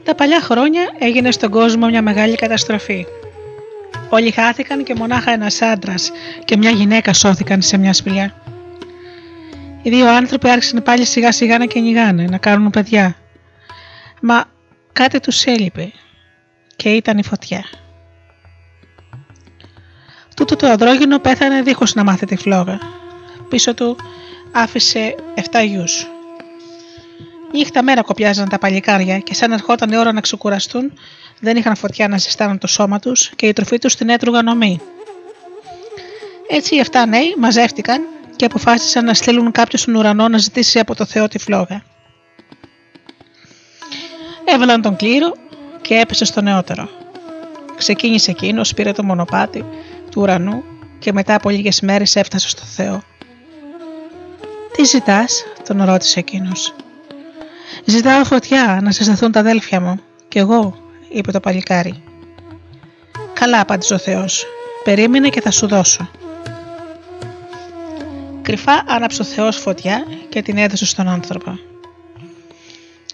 [0.04, 3.06] Τα παλιά χρόνια έγινε στον κόσμο μια μεγάλη καταστροφή.
[4.10, 6.12] Όλοι χάθηκαν και μονάχα ένας άντρας
[6.46, 8.34] και μια γυναίκα σώθηκαν σε μια σπηλιά.
[9.82, 13.16] Οι δύο άνθρωποι άρχισαν πάλι σιγά σιγά να κυνηγάνε, να κάνουν παιδιά.
[14.22, 14.44] Μα
[14.94, 15.92] κάτι τους έλειπε
[16.76, 17.64] και ήταν η φωτιά.
[20.36, 22.80] Τούτο το αδρόγινο πέθανε δίχως να μάθει τη φλόγα.
[23.50, 23.98] Πίσω του
[24.52, 25.16] άφησε
[25.52, 26.08] 7 γιους.
[27.54, 30.94] Νύχτα μέρα κοπιάζαν τα παλικάρια και σαν ερχόταν η ώρα να ξεκουραστούν,
[31.40, 34.80] δεν είχαν φωτιά να ζεστάνουν το σώμα τους και η τροφή τους την έτρωγαν ομή.
[36.50, 38.02] Έτσι οι 7 νέοι μαζεύτηκαν
[38.36, 41.84] και αποφάσισαν να στείλουν κάποιο στον ουρανό να ζητήσει από το Θεό τη φλόγα.
[44.46, 45.34] Έβαλαν τον κλήρο
[45.82, 46.90] και έπεσε στο νεότερο.
[47.78, 49.66] Ξεκίνησε εκείνος, πήρε το μονοπάτι
[50.12, 50.64] του ουρανού
[51.00, 53.04] και μετά από λίγες μέρες έφτασε στο Θεό.
[54.76, 56.74] «Τι ζητάς» τον ρώτησε εκείνος.
[57.86, 60.00] Ζητάω φωτιά να συσταθούν τα αδέλφια μου.
[60.28, 60.78] Κι εγώ,
[61.10, 62.04] είπε το παλικάρι.
[63.34, 64.46] Καλά, απάντησε ο Θεός.
[64.84, 66.10] Περίμενε και θα σου δώσω.
[68.42, 71.60] Κρυφά άναψε ο Θεός φωτιά και την έδωσε στον άνθρωπο.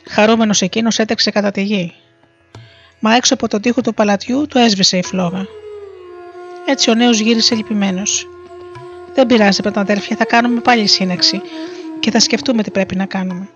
[0.09, 1.93] Χαρούμενος εκείνος έτρεξε κατά τη γη.
[2.99, 5.45] Μα έξω από τον τοίχο του παλατιού του έσβησε η φλόγα.
[6.65, 8.27] Έτσι ο νέος γύρισε λυπημένος.
[9.13, 11.41] Δεν πειράζει, με τα αδέλφια, θα κάνουμε πάλι σύνεξη
[11.99, 13.49] και θα σκεφτούμε τι πρέπει να κάνουμε.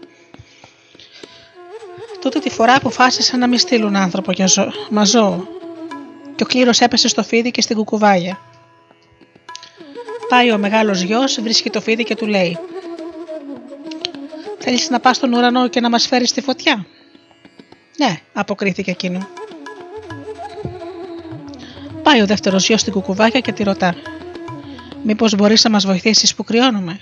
[2.24, 4.72] Τότε τη φορά αποφάσισαν να μην στείλουν άνθρωπο για ζω...
[4.90, 5.48] μα ζώο.
[6.36, 8.40] Και ο κλήρος έπεσε στο φίδι και στην κουκουβάγια.
[10.30, 12.58] Πάει ο μεγάλος γιος, βρίσκει το φίδι και του λέει
[14.60, 16.86] «Θέλεις να πας στον ουρανό και να μας φέρεις τη φωτιά»
[17.98, 19.28] «Ναι», αποκρίθηκε εκείνο.
[22.04, 23.96] Πάει ο δεύτερος γιος στην κουκουβάγια και τη ρωτά
[25.04, 27.00] «Μήπως μπορείς να μας βοηθήσεις που κρυώνουμε»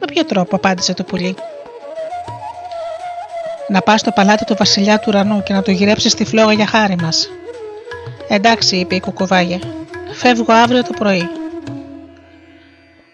[0.00, 1.34] «Με ποιο τρόπο» απάντησε το πουλί
[3.72, 6.66] να πας στο παλάτι του βασιλιά του ουρανού και να το γυρέψεις τη φλόγα για
[6.66, 7.30] χάρη μας.
[8.28, 9.58] Εντάξει, είπε η κουκουβάγια.
[10.12, 11.28] Φεύγω αύριο το πρωί.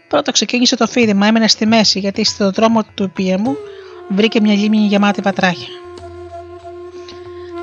[0.09, 3.57] Πρώτα ξεκίνησε το φίδι, έμενε στη μέση γιατί στον δρόμο του πιεμού
[4.09, 5.69] βρήκε μια λίμνη γεμάτη πατράχια.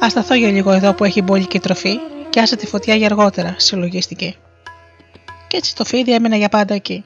[0.06, 1.98] Α σταθώ για λίγο εδώ που έχει μπόλικη τροφή
[2.30, 4.36] και άσε τη φωτιά για αργότερα, συλλογίστηκε.
[5.48, 7.04] Κι έτσι το φίδι έμενε για πάντα εκεί.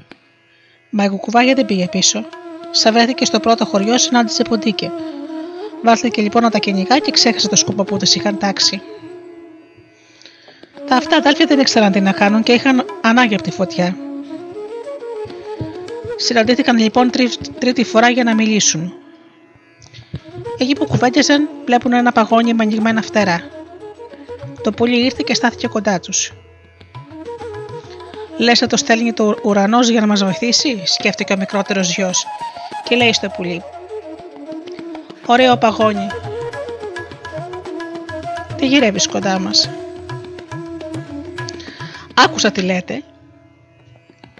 [0.89, 2.25] Μα η κουκουβάγια δεν πήγε πίσω.
[2.71, 4.91] Σα βρέθηκε στο πρώτο χωριό, συνάντησε ποντίκε
[5.83, 8.81] Βάλθηκε λοιπόν να τα κυνηγά και ξέχασε το σκούπο που τη είχαν τάξει.
[10.87, 13.95] Τα αυτά αδέλφια δεν ήξεραν τι να κάνουν και είχαν ανάγκη από τη φωτιά.
[16.15, 18.93] Συναντήθηκαν λοιπόν τρί, τρίτη φορά για να μιλήσουν.
[20.57, 23.41] Εκεί που κουβέντιαζαν βλέπουν ένα παγόνι με ανοιγμένα φτερά.
[24.63, 26.33] Το πουλί ήρθε και στάθηκε κοντά τους.
[28.37, 32.25] Λες να το στέλνει το ουρανός για να μας βοηθήσει, σκέφτηκε ο μικρότερος γιος,
[32.83, 33.63] και λέει στο πουλί:
[35.31, 36.07] Ωραίο παγόνι.
[38.55, 39.69] Τι γυρεύεις κοντά μας.
[42.13, 43.03] Άκουσα τι λέτε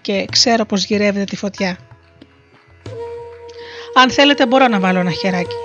[0.02, 1.78] και ξέρω πως γυρεύετε τη φωτιά.
[3.94, 5.56] Αν θέλετε μπορώ να βάλω ένα χεράκι.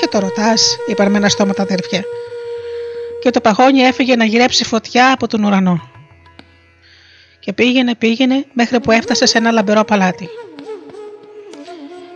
[0.00, 2.04] Και το ρωτάς, είπαν με ένα στόμα τα αδέρφια.
[3.22, 5.90] Και το παγόνι έφυγε να γυρέψει φωτιά από τον ουρανό.
[7.40, 10.28] Και πήγαινε, πήγαινε μέχρι που έφτασε σε ένα λαμπερό παλάτι.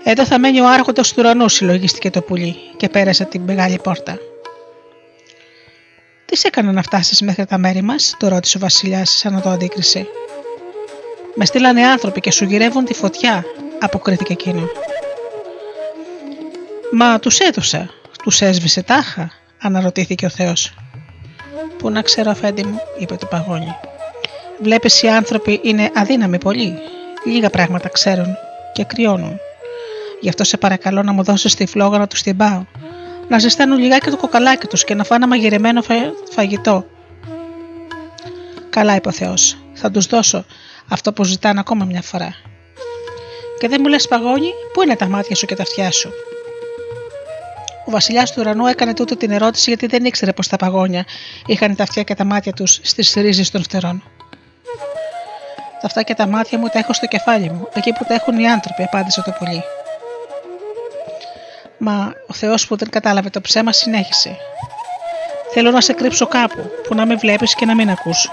[0.08, 4.18] Εδώ θα μένει ο άρχοντας του ουρανού, συλλογίστηκε το πουλί και πέρασε την μεγάλη πόρτα.
[6.24, 9.40] Τις σε έκανε να φτάσει μέχρι τα μέρη μας, το ρώτησε ο Βασιλιάς, σαν να
[9.40, 10.06] το αντίκρισε.
[11.34, 13.44] Με στείλανε άνθρωποι και σου γυρεύουν τη φωτιά,
[13.80, 14.68] αποκρίθηκε εκείνο.
[16.92, 17.90] Μα τους έδωσα,
[18.22, 20.74] τους έσβησε τάχα, αναρωτήθηκε ο Θεός.
[21.78, 23.76] Πού να ξέρω, αφέντη μου, είπε το παγόνι.
[24.62, 26.78] Βλέπεις οι άνθρωποι είναι αδύναμοι πολύ.
[27.24, 28.36] Λίγα πράγματα ξέρουν
[28.72, 29.40] και κρυώνουν.
[30.20, 32.64] Γι' αυτό σε παρακαλώ να μου δώσεις τη φλόγα να του την πάω.
[33.28, 35.82] Να ζεσταίνουν λιγάκι το κοκαλάκι τους και να φάνε μαγειρεμένο
[36.30, 36.86] φαγητό.
[38.70, 39.56] Καλά, είπε ο Θεός.
[39.74, 40.44] Θα τους δώσω
[40.88, 42.34] αυτό που ζητάνε ακόμα μια φορά.
[43.58, 46.10] Και δεν μου λες, Παγόνι, πού είναι τα μάτια σου και τα αυτιά σου;
[47.86, 51.04] Ο βασιλιάς του ουρανού έκανε τούτο την ερώτηση γιατί δεν ήξερε πως τα παγόνια
[51.46, 54.02] είχαν τα αυτιά και τα μάτια τους στις ρίζες των φτερών.
[55.80, 58.38] Τα αυτά και τα μάτια μου τα έχω στο κεφάλι μου, εκεί που τα έχουν
[58.38, 59.62] οι άνθρωποι, απάντησε το πολύ.
[61.78, 64.36] Μα ο Θεός που δεν κατάλαβε το ψέμα συνέχισε.
[65.52, 68.30] Θέλω να σε κρύψω κάπου, που να με βλέπεις και να μην ακούς.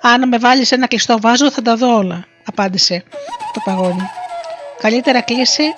[0.00, 3.04] Αν με βάλεις ένα κλειστό βάζο θα τα δω όλα, απάντησε
[3.52, 4.08] το παγόνι.
[4.80, 5.74] Καλύτερα κλείσε,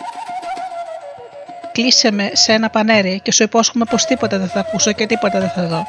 [1.72, 5.38] κλείσε με σε ένα πανέρι και σου υπόσχομαι πως τίποτα δεν θα ακούσω και τίποτα
[5.40, 5.86] δεν θα δω.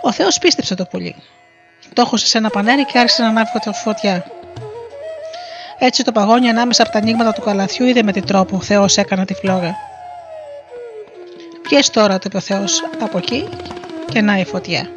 [0.00, 1.16] Ο Θεός πίστεψε το πουλί.
[1.92, 4.26] Το έχωσε σε ένα πανέρι και άρχισε να ανάβει φωτιά.
[5.78, 8.96] Έτσι το παγόνι ανάμεσα από τα ανοίγματα του καλαθιού είδε με τι τρόπο ο Θεός
[8.96, 9.74] έκανε τη φλόγα.
[11.68, 13.48] Πιες τώρα, το είπε ο Θεός από εκεί
[14.08, 14.90] και να η φωτιά.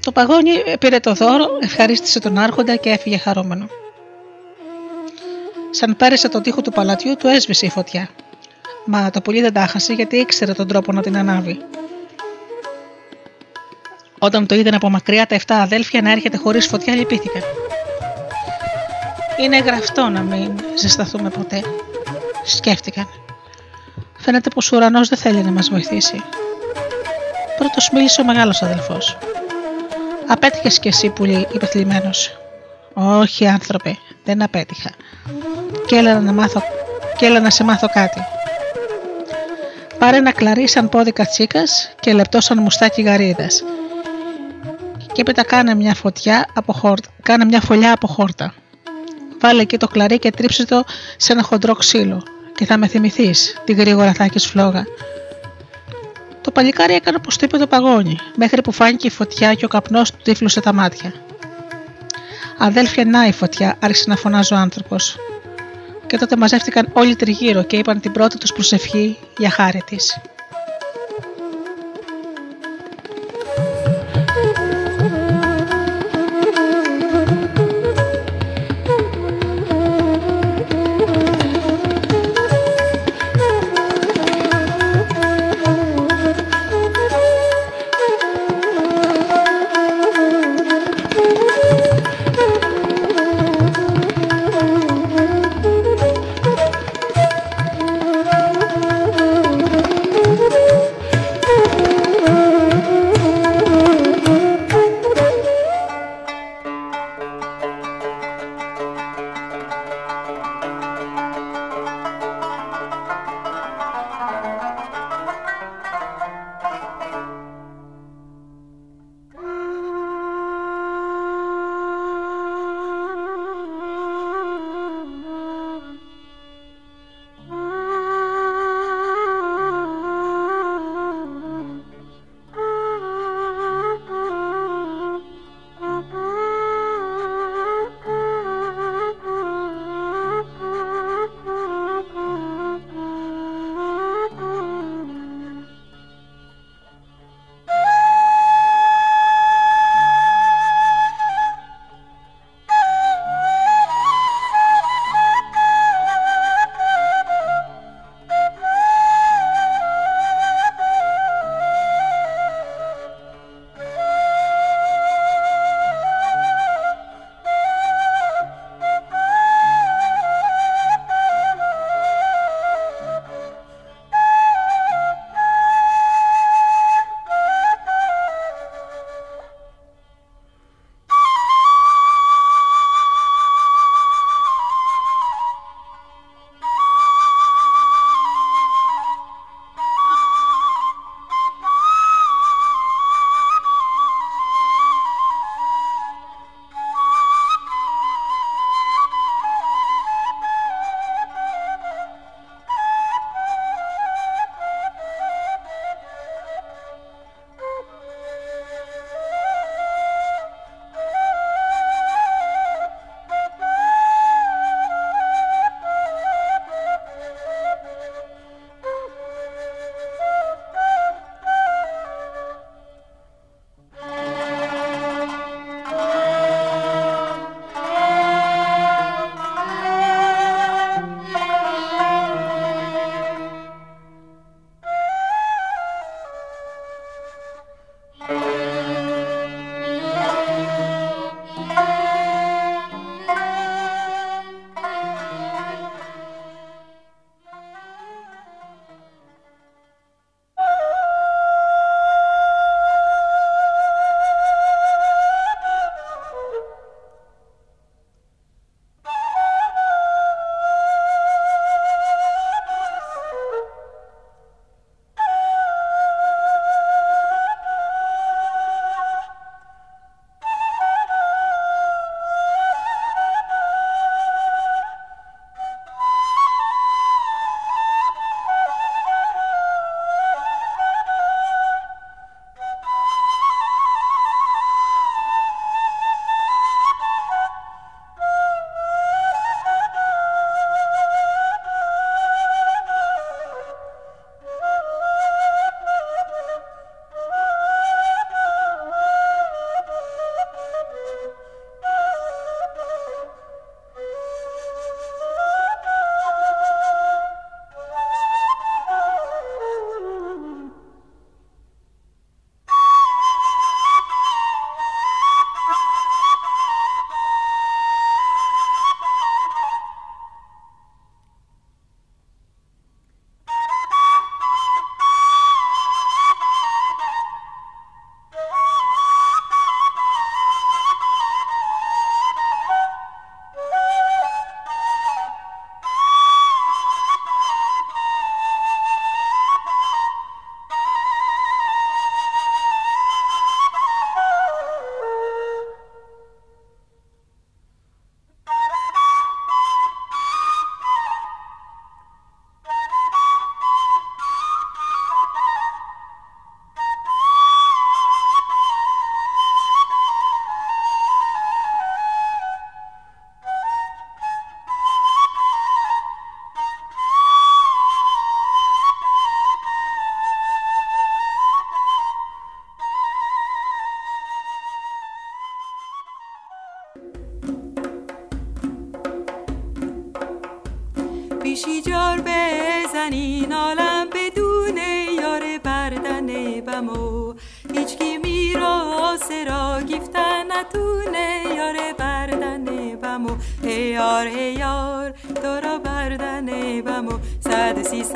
[0.00, 3.66] Το παγόνι πήρε το δώρο, ευχαρίστησε τον Άρχοντα και έφυγε χαρούμενο.
[5.70, 8.08] Σαν πέρασε το τοίχο του παλατιού, του έσβησε η φωτιά.
[8.84, 11.58] Μα το πουλί δεν τα χασε γιατί ήξερε τον τρόπο να την ανάβει.
[14.18, 17.42] Όταν το είδαν από μακριά τα 7 αδέλφια να έρχεται χωρίς φωτιά, λυπήθηκαν.
[19.36, 21.62] Είναι γραφτό να μην ζεσταθούμε ποτέ,
[22.44, 23.08] σκέφτηκαν.
[24.18, 26.22] Φαίνεται πως ο ουρανός δεν θέλει να μας βοηθήσει.
[27.58, 29.18] Πρώτος μίλησε ο μεγάλος αδελφός.
[30.28, 32.38] Απέτυχες κι εσύ, πουλί, είπε θλιμμένος.
[32.94, 34.90] Όχι, άνθρωπε, δεν απέτυχα.
[35.86, 36.62] Και έλα να, μάθω,
[37.16, 38.24] και έλα να σε μάθω κάτι.
[39.98, 43.64] Πάρε ένα κλαρί σαν πόδι κατσίκας και λεπτό σαν μουστάκι γαρίδας.
[45.12, 47.08] Και έπειτα κάνε μια φωτιά από χόρτα.
[47.22, 48.54] Κάνε μια φωλιά από χόρτα.
[49.40, 50.84] Βάλε εκεί το κλαρί και τρίψε το
[51.16, 52.22] σε ένα χοντρό ξύλο
[52.54, 54.84] και θα με θυμηθείς τη γρήγορα θα έχεις φλόγα.
[56.40, 59.68] Το παλικάρι έκανε όπως το είπε το παγόνι, μέχρι που φάνηκε η φωτιά και ο
[59.68, 61.12] καπνός του τύφλωσε τα μάτια.
[62.58, 65.16] Αδέλφια, να η φωτιά, άρχισε να φωνάζει ο άνθρωπος.
[66.06, 70.20] Και τότε μαζεύτηκαν όλοι τριγύρω και είπαν την πρώτη τους προσευχή για χάρη της.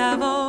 [0.00, 0.39] sabor.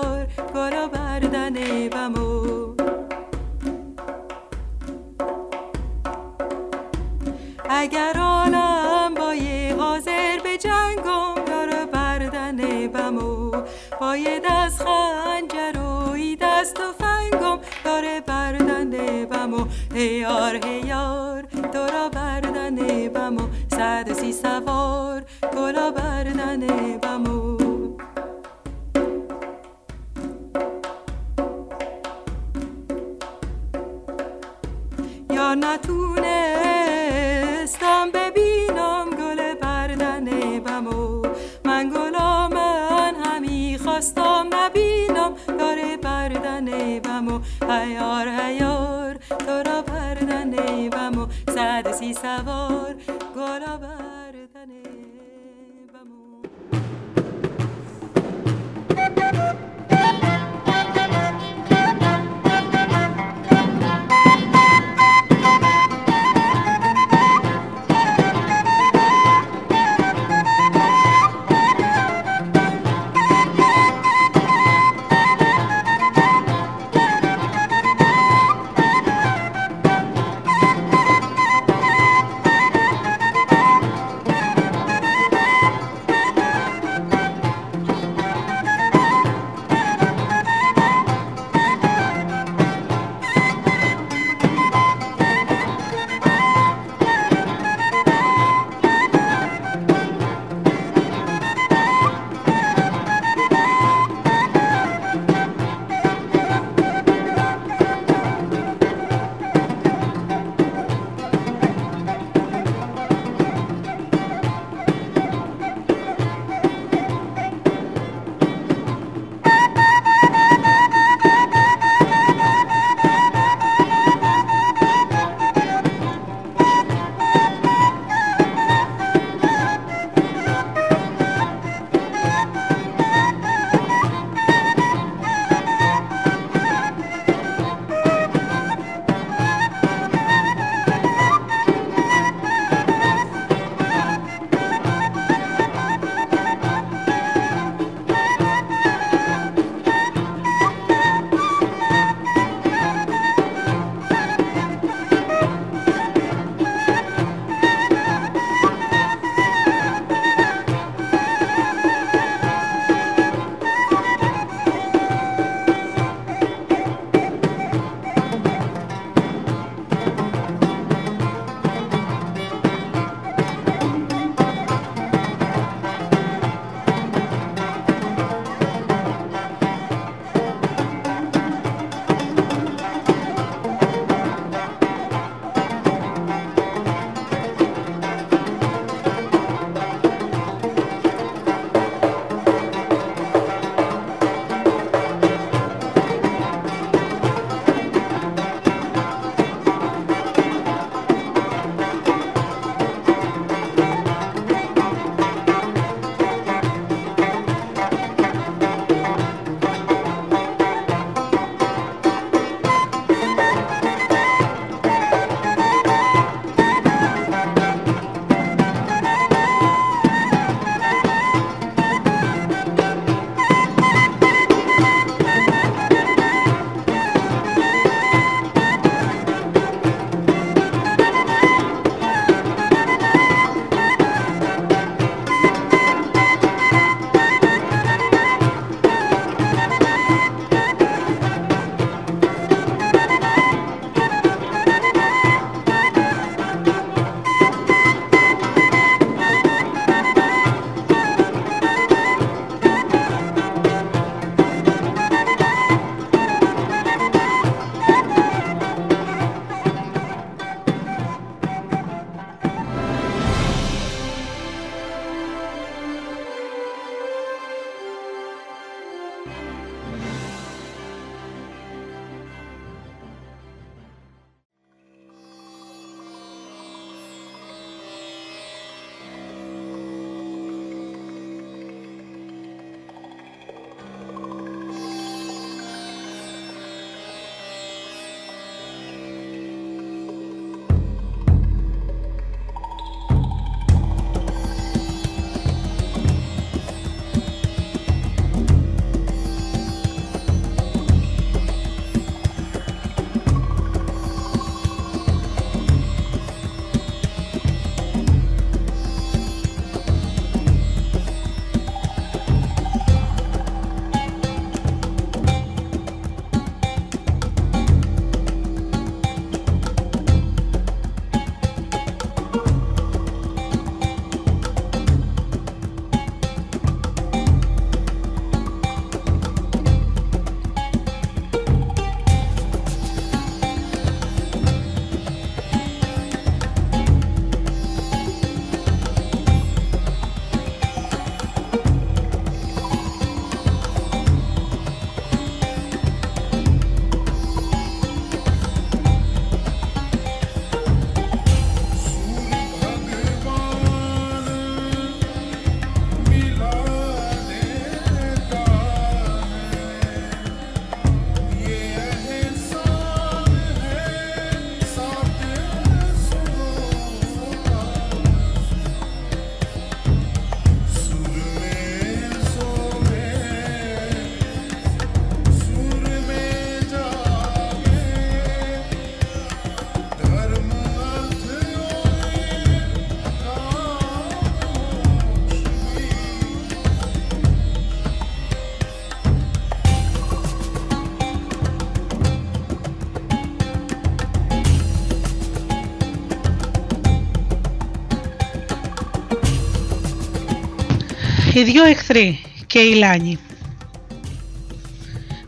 [401.41, 403.19] Οι δυο εχθροί και η Λάνη.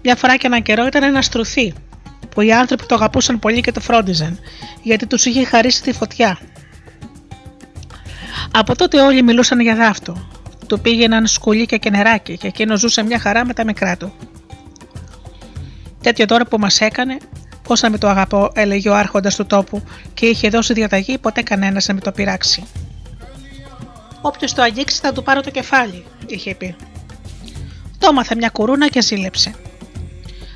[0.02, 1.74] Μια φορά και έναν καιρό ήταν ένα στρουθί
[2.30, 4.40] που οι άνθρωποι το αγαπούσαν πολύ και το φρόντιζαν
[4.82, 6.40] γιατί τους είχε χαρίσει τη φωτιά.
[8.52, 10.30] Από τότε όλοι μιλούσαν για δάφτο.
[10.68, 14.14] Του πήγαιναν σκουλίκια και νεράκι και εκείνος ζούσε μια χαρά με τα μικρά του.
[16.02, 17.18] Τέτοιο τώρα που μας έκανε,
[17.64, 19.84] πώς να με το αγαπώ, έλεγε ο άρχοντας του τόπου
[20.14, 22.64] και είχε δώσει διαταγή ποτέ κανένας να με το πειράξει.
[24.26, 26.76] Όποιος το αγγίξει θα του πάρω το κεφάλι, είχε πει.
[27.98, 29.56] Το έμαθε μια κουρούνα και ζήλεψε.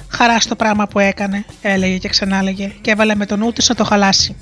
[0.10, 3.84] Χαράς στο πράγμα που έκανε, έλεγε και ξανάλεγε, και έβαλε με τον νου να το
[3.84, 4.36] χαλάσει.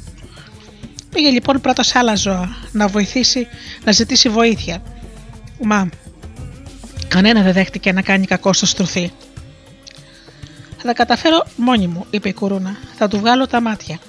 [1.10, 3.48] Πήγε λοιπόν πρώτα σε άλλα ζώα, να βοηθήσει,
[3.84, 4.82] να ζητήσει βοήθεια.
[5.62, 5.90] Μα
[7.08, 9.12] κανένα δεν δέχτηκε να κάνει κακό στο στρουθί.
[10.78, 12.78] Θα τα καταφέρω μόνη μου, είπε η κουρούνα.
[12.96, 14.00] Θα του βγάλω τα μάτια.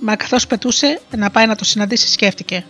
[0.00, 2.64] Μα καθώς πετούσε να πάει να το συναντήσει, σκέφτηκε.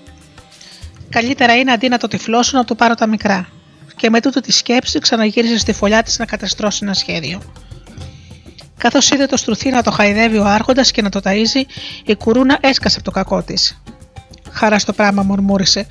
[1.10, 3.48] Καλύτερα είναι αντί να το τυφλώσω να του πάρω τα μικρά.
[3.96, 7.42] Και με τούτο τη σκέψη ξαναγύρισε στη φωλιά της να καταστρώσει ένα σχέδιο.
[8.78, 11.62] Καθώς είδε το στρουθί να το χαϊδεύει ο Άρχοντας και να το ταΐζει,
[12.04, 13.82] η κουρούνα έσκασε από το κακό της.
[14.50, 15.86] Χάρα στο πράγμα, μουρμούρισε.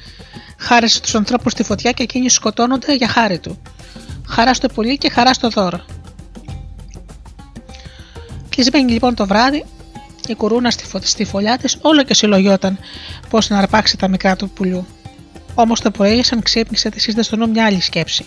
[0.58, 3.62] Χάρισε τους ανθρώπους στη φωτιά και εκείνοι σκοτώνονται για χάρη του.
[4.28, 5.86] Χαρά στο πολύ και χαρά στο δώρο.
[8.50, 9.66] Κλεισμένη λοιπόν το βράδυ,
[10.28, 11.00] η κουρούνας στη, φω...
[11.02, 12.80] στη φωλιά της όλο και συλλογιόταν
[13.30, 14.86] πώ να αρπάξει τα μικρά του πουλιού.
[15.54, 18.26] Όμως το πρωί, σαν ξύπνησε, της είδε στο νου μια άλλη σκέψη.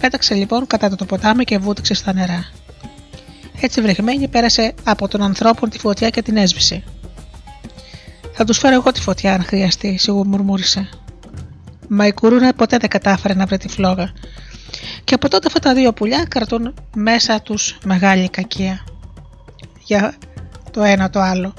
[0.00, 2.44] Πέταξε λοιπόν κατά το ποτάμι και βούτυξε στα νερά.
[3.60, 6.82] Έτσι βρεγμένη πέρασε από τον ανθρώπων τη φωτιά και την έσβησε.
[8.32, 10.88] Θα τους φέρω εγώ τη φωτιά αν χρειαστεί, σίγουρα μουρμούρισε.
[11.88, 14.12] Μα η κουρούνας ποτέ δεν κατάφερε να βρει τη φλόγα.
[15.04, 18.84] Και από τότε αυτά τα δύο πουλιά κρατούν μέσα τους μεγάλη κακία.
[19.84, 20.14] Για
[20.78, 21.54] το ένα το άλλο.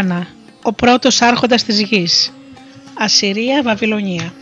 [0.00, 0.26] Ετάνα,
[0.62, 2.32] ο πρώτος άρχοντας της γης.
[2.98, 4.32] Ασσυρία, Βαβυλωνία.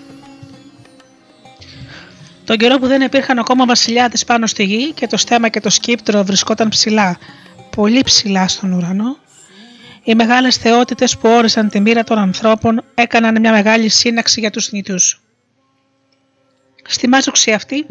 [2.44, 5.70] Τον καιρό που δεν υπήρχαν ακόμα βασιλιάδες πάνω στη γη και το στέμα και το
[5.70, 7.18] σκύπτρο βρισκόταν ψηλά,
[7.76, 9.16] πολύ ψηλά στον ουρανό,
[10.04, 14.72] οι μεγάλες θεότητες που όρισαν τη μοίρα των ανθρώπων έκαναν μια μεγάλη σύναξη για τους
[14.72, 15.20] νητούς.
[16.86, 17.86] Στη μάζοξη αυτή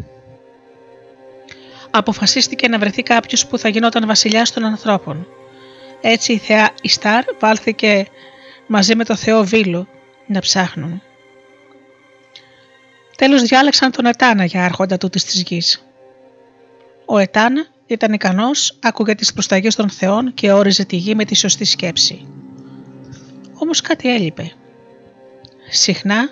[1.90, 5.26] αποφασίστηκε να βρεθεί κάποιος που θα γινόταν βασιλιάς των ανθρώπων.
[6.00, 8.06] Έτσι η θεά Ιστάρ βάλθηκε
[8.66, 9.88] μαζί με το θεό Βίλου
[10.26, 11.02] να ψάχνουν.
[13.16, 15.84] Τέλος διάλεξαν τον Ετάνα για άρχοντα του της γης.
[17.04, 21.34] Ο Ετάνα ήταν ικανός, άκουγε τις προσταγές των θεών και όριζε τη γη με τη
[21.34, 22.28] σωστή σκέψη.
[23.54, 24.52] Όμως κάτι έλειπε.
[25.70, 26.30] Συχνά,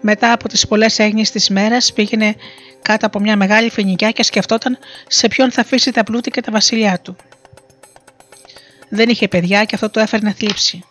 [0.00, 2.34] μετά από τις πολλές έγνοιες της μέρας, πήγαινε
[2.82, 6.52] κάτω από μια μεγάλη φοινικιά και σκεφτόταν σε ποιον θα αφήσει τα πλούτη και τα
[6.52, 7.16] βασιλιά του.
[8.94, 10.84] Δεν είχε παιδιά και αυτό το έφερνε θλίψη.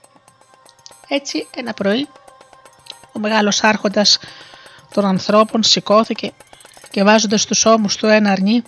[1.08, 2.08] Έτσι ένα πρωί
[3.12, 4.20] ο μεγάλος άρχοντας
[4.94, 6.32] των ανθρώπων σηκώθηκε
[6.90, 8.62] και βάζοντας στους ώμους του ένα αρνί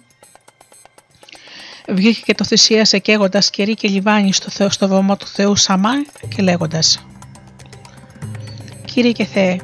[1.88, 5.92] βγήκε και το θυσίασε καίγοντας κερί και λιβάνι στο, θεό, στο βωμό του Θεού Σαμά
[6.36, 7.06] και λέγοντας
[8.86, 9.60] «Κύριε και Θεέ,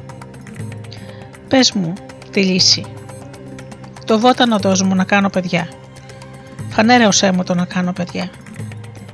[1.48, 1.92] πες μου
[2.30, 2.84] τη λύση.
[4.06, 5.68] Το βότανο δώσ' μου να κάνω παιδιά.
[6.68, 8.30] Φανέρεωσέ μου το να κάνω παιδιά.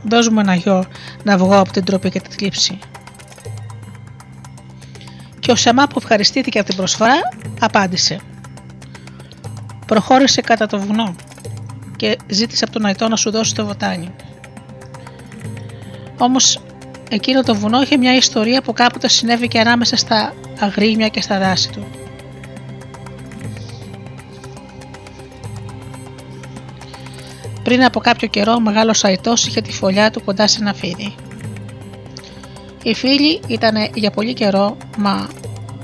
[0.02, 0.84] Δώσ' μου ένα γιο
[1.22, 2.78] να βγω από την τροπή και τη θλίψη.
[5.38, 7.16] Και ο Σαμά που ευχαριστήθηκε από την προσφορά
[7.60, 8.20] απάντησε.
[9.86, 11.14] Προχώρησε κατά το βουνό
[11.96, 14.14] και ζήτησε από τον Αϊτό να σου δώσει το βοτάνι.
[16.18, 16.60] Όμως
[17.10, 21.38] εκείνο το βουνό είχε μια ιστορία που κάποτε συνέβη και ανάμεσα στα αγρίμια και στα
[21.38, 21.86] δάση του.
[27.68, 31.14] Πριν από κάποιο καιρό ο μεγάλος Αϊτός είχε τη φωλιά του κοντά σε ένα φίδι.
[32.82, 35.28] Οι φίλοι ήταν για πολύ καιρό, μα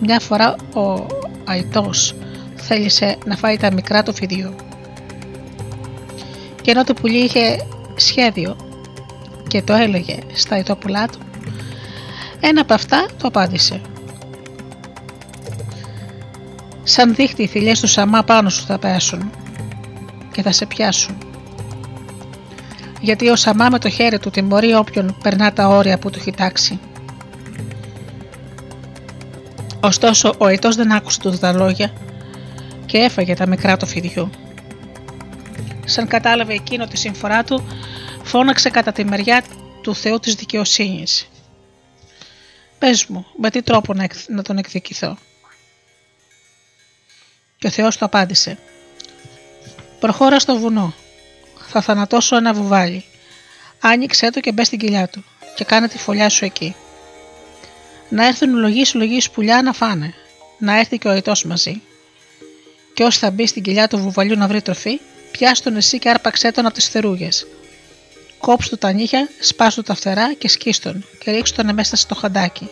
[0.00, 1.06] μια φορά ο
[1.44, 2.14] Αϊτός
[2.54, 4.54] θέλησε να φάει τα μικρά του φιδιού.
[6.62, 7.66] Και ενώ το πουλί είχε
[7.96, 8.56] σχέδιο
[9.48, 11.18] και το έλεγε στα Αϊτόπουλά του,
[12.40, 13.80] ένα από αυτά το απάντησε.
[16.82, 19.30] Σαν δείχτη οι θηλιές τους Σαμά πάνω σου θα πέσουν
[20.32, 21.33] και θα σε πιάσουν
[23.04, 26.32] γιατί ο Σαμά με το χέρι του τιμωρεί όποιον περνά τα όρια που του έχει
[26.32, 26.80] τάξει.
[29.80, 31.92] Ωστόσο ο Αιτός δεν άκουσε τα λόγια
[32.86, 34.30] και έφαγε τα μικρά του φιδιού.
[35.84, 37.66] Σαν κατάλαβε εκείνο τη συμφορά του,
[38.22, 39.44] φώναξε κατά τη μεριά
[39.82, 41.28] του Θεού της δικαιοσύνης.
[42.78, 43.94] «Πες μου, με τι τρόπο
[44.28, 45.16] να τον εκδικηθώ»
[47.58, 48.58] και ο Θεός του απάντησε
[50.00, 50.94] «Προχώρα στο βουνό
[51.74, 53.04] θα θανατώσω ένα βουβάλι.
[53.80, 55.24] Άνοιξε το και μπες στην κοιλιά του
[55.54, 56.76] και κάνε τη φωλιά σου εκεί.
[58.08, 60.14] Να έρθουν λογή λογή πουλιά να φάνε.
[60.58, 61.82] Να έρθει και ο αιτό μαζί.
[62.94, 66.50] Και όσοι θα μπει στην κοιλιά του βουβαλιού να βρει τροφή, πιάστον εσύ και άρπαξέ
[66.50, 67.46] τον από τις θερούγες.
[68.38, 72.70] Κόψ του τα νύχια, σπάσου τα φτερά και σκίστον και ρίξ τον μέσα στο χαντάκι,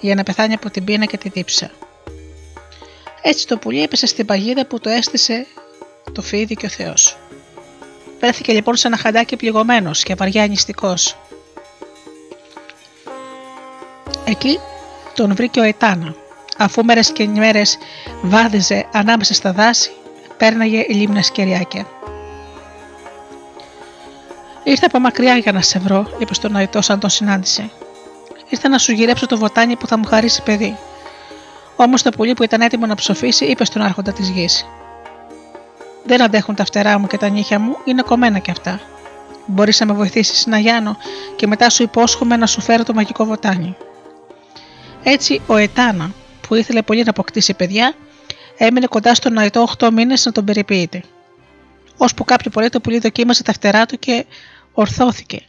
[0.00, 1.70] για να πεθάνει από την πείνα και τη δίψα.
[3.22, 5.46] Έτσι το πουλί έπεσε στην παγίδα που το έστησε
[6.12, 7.18] το φίδι και ο Θεός.
[8.20, 11.16] Βρέθηκε λοιπόν σε ένα χαντάκι πληγωμένος και βαριά νηστικός.
[14.24, 14.58] Εκεί
[15.14, 16.14] τον βρήκε ο Ετάνα.
[16.58, 17.62] Αφού μέρες και μέρε
[18.22, 19.90] βάδιζε ανάμεσα στα δάση,
[20.36, 21.86] πέρναγε λίμνα κεριάκια.
[24.64, 27.70] Ήρθα από μακριά για να σε βρω, είπε στον Αϊτό σαν τον συνάντησε.
[28.48, 30.76] Ήρθα να σου γυρέψω το βοτάνι που θα μου χαρίσει παιδί.
[31.76, 34.66] Όμως το πουλί που ήταν έτοιμο να ψοφήσει είπε στον Άρχοντα της γης:
[36.10, 38.80] δεν αντέχουν τα φτερά μου και τα νύχια μου, είναι κομμένα κι αυτά.
[39.46, 40.96] Μπορείς να με βοηθήσεις να γιάνω
[41.36, 43.76] και μετά σου υπόσχομαι να σου φέρω το μαγικό βοτάνι.
[45.02, 46.10] Έτσι ο Ετάνα,
[46.48, 47.94] που ήθελε πολύ να αποκτήσει παιδιά,
[48.56, 51.02] έμεινε κοντά στον Αετό 8 μήνες να τον περιποιείται.
[51.96, 54.26] Ώσπου κάποιο πρωί το πουλί δοκίμασε τα φτερά του και
[54.72, 55.42] ορθώθηκε.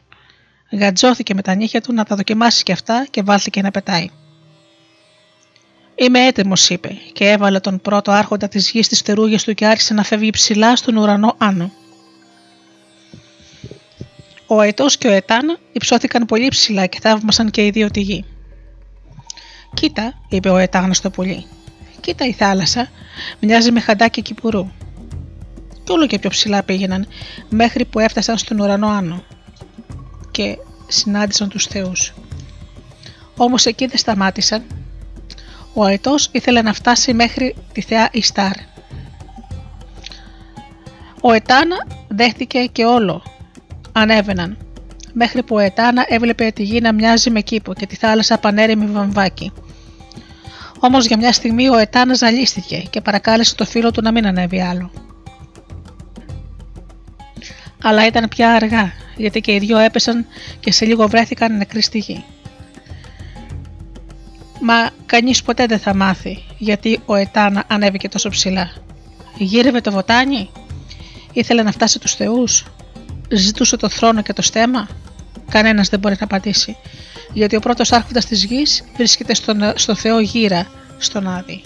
[0.71, 4.09] Γατζώθηκε με τα νύχια του να τα δοκιμάσει κι αυτά και βάλθηκε να πετάει.
[6.02, 9.94] Είμαι έτοιμος, είπε, και έβαλε τον πρώτο άρχοντα της γης στις θερούγε του και άρχισε
[9.94, 11.72] να φεύγει ψηλά στον ουρανό άνω.
[14.48, 18.26] Ο Αετός και ο Ετάν υψώθηκαν πολύ ψηλά και θαύμασαν και οι δύο τη γη.
[19.73, 21.45] Κοίτα, είπε ο Ετάν στο πουλί.
[21.99, 22.90] Κοίτα η θάλασσα,
[23.40, 24.72] μοιάζει με χαντάκι κυπουρού.
[25.84, 27.07] Και όλο και πιο ψηλά πήγαιναν,
[27.49, 29.23] μέχρι που έφτασαν στον ουρανό άνω
[30.32, 30.57] και
[30.88, 32.14] συνάντησαν τους θεούς.
[33.38, 34.64] Όμως εκεί δεν σταμάτησαν
[35.73, 38.53] ο αετός ήθελε να φτάσει μέχρι τη θεά Ιστάρ.
[41.22, 43.23] Ο Ετάνα δέχτηκε και όλο.
[43.91, 44.57] Ανέβαιναν.
[45.14, 48.85] μέχρι που ο Ετάνα έβλεπε τη γη να μοιάζει με κήπο και τη θάλασσα πανέρημη
[48.85, 49.52] βαμβάκι.
[50.80, 54.61] Όμως για μια στιγμή ο Ετάνας ζαλίστηκε και παρακάλεσε το φίλο του να μην ανέβει
[54.61, 54.91] άλλο.
[57.84, 60.26] Αλλά ήταν πια αργά, γιατί και οι δυο έπεσαν
[60.60, 62.23] και σε λίγο βρέθηκαν νεκροί στη γη.
[64.63, 68.71] Μα κανείς ποτέ δεν θα μάθει γιατί ο Ετάνα ανέβηκε τόσο ψηλά.
[69.38, 70.49] Γύρευε το βοτάνι,
[71.33, 72.65] ήθελε να φτάσει τους θεούς,
[73.29, 74.88] ζητούσε το θρόνο και το στέμα.
[75.49, 76.77] Κανένας δεν μπορεί να απαντήσει,
[77.33, 80.67] γιατί ο πρώτος άρχοντας της γης βρίσκεται στον, στο Θεό γύρα,
[80.97, 81.61] στον Άδη.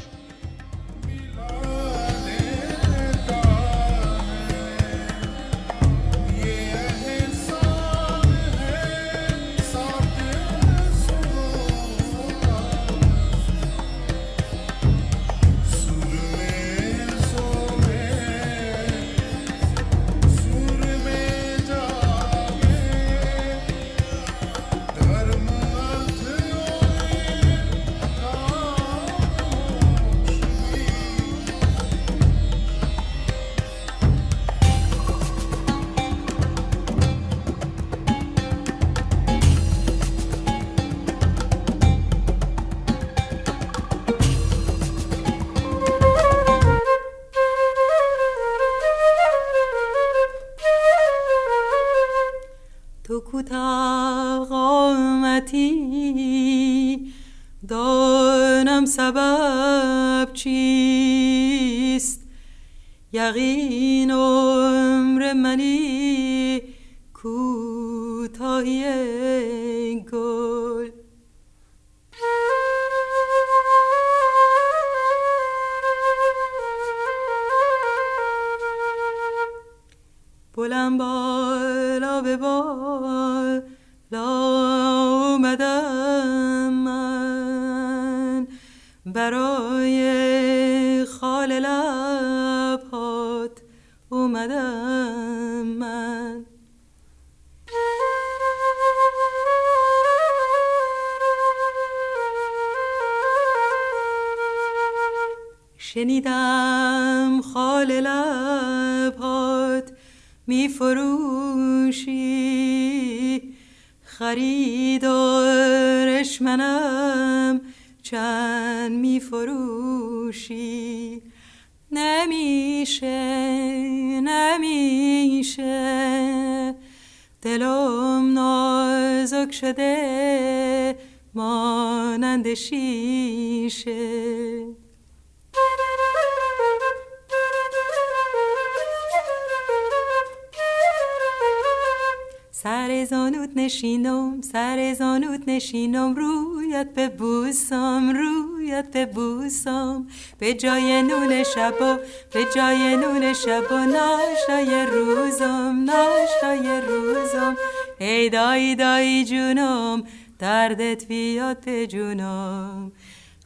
[143.65, 150.07] نشینم سر زانوت نشینم رویت به بوسم رویت به بوسم.
[150.39, 151.99] به جای نون شب
[152.33, 157.57] به جای نون شب و ناشتای روزم ناشتای روزم.
[157.99, 160.03] ای دایی دایی جونم
[160.39, 162.91] دردت بیاد به جونم.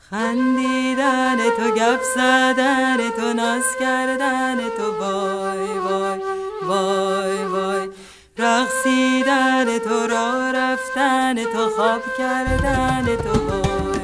[0.09, 6.19] خندیدن تو گپ زدن تو ناز کردن تو وای وای
[6.63, 7.89] وای وای.
[8.37, 13.98] رقصیدن تو را رفتن تو خواب کردن تو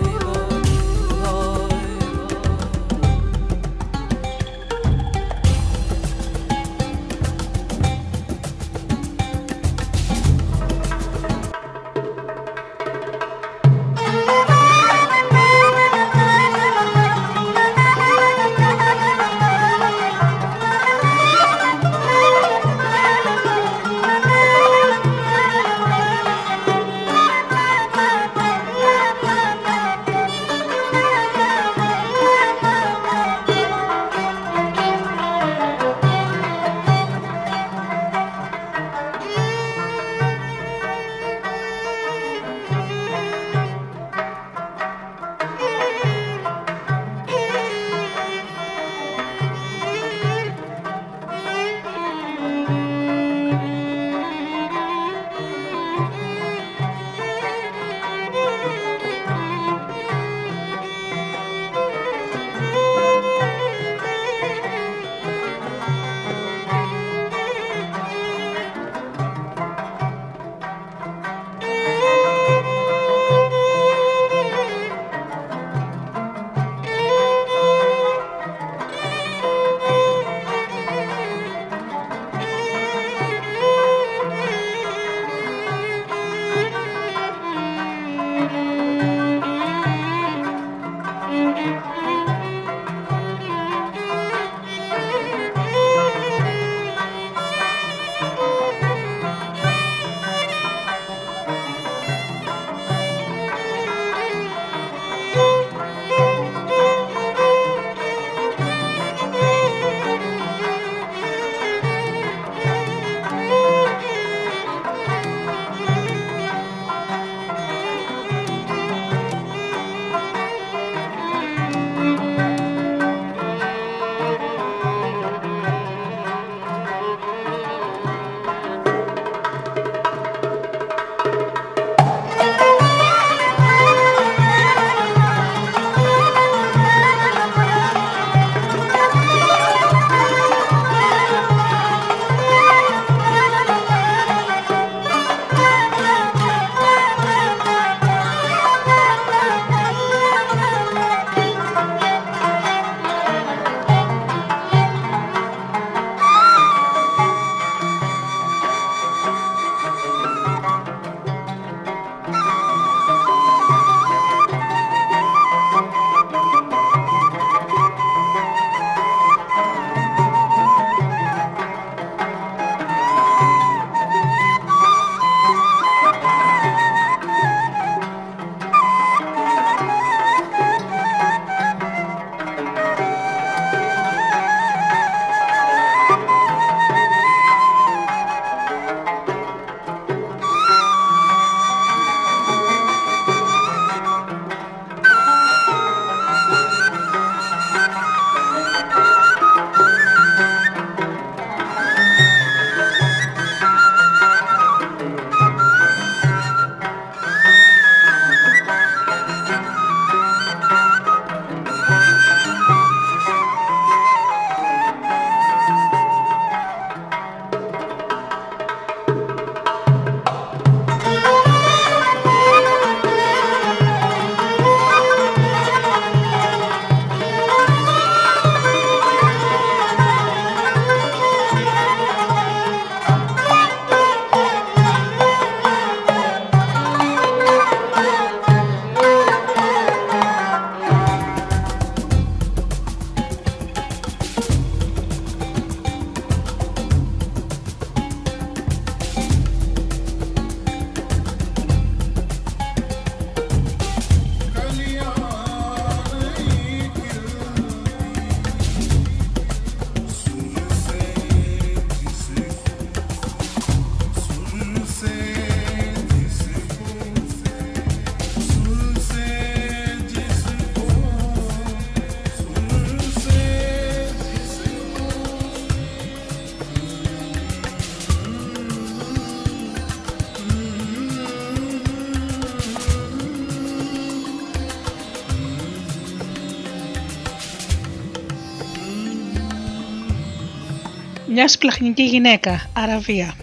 [291.37, 293.33] Μιας σπλαχνική γυναίκα, Αραβία.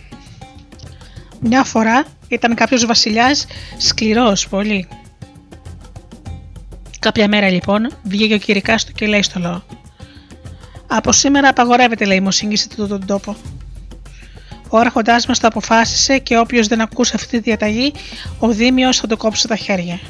[1.40, 3.46] Μια φορά ήταν κάποιος βασιλιάς
[3.76, 4.88] σκληρός πολύ.
[6.98, 9.60] Κάποια μέρα λοιπόν βγήκε ο κυρικάς του και λέει στο λαό
[10.86, 13.36] «Από σήμερα απαγορεύεται λέει η μοσύγγιση του τον τόπο.
[14.68, 17.92] Ο άρχοντάς μας το αποφάσισε και όποιος δεν ακούσει αυτή τη διαταγή,
[18.38, 20.00] ο Δήμιος θα το κόψει τα χέρια.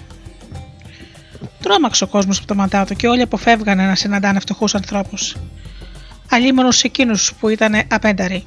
[1.62, 5.36] Τρόμαξε ο κόσμος από το μαντά του και όλοι αποφεύγανε να συναντάνε φτωχούς ανθρώπους.
[6.34, 8.44] Αλλήμονος σε εκείνου που ήταν απένταροι.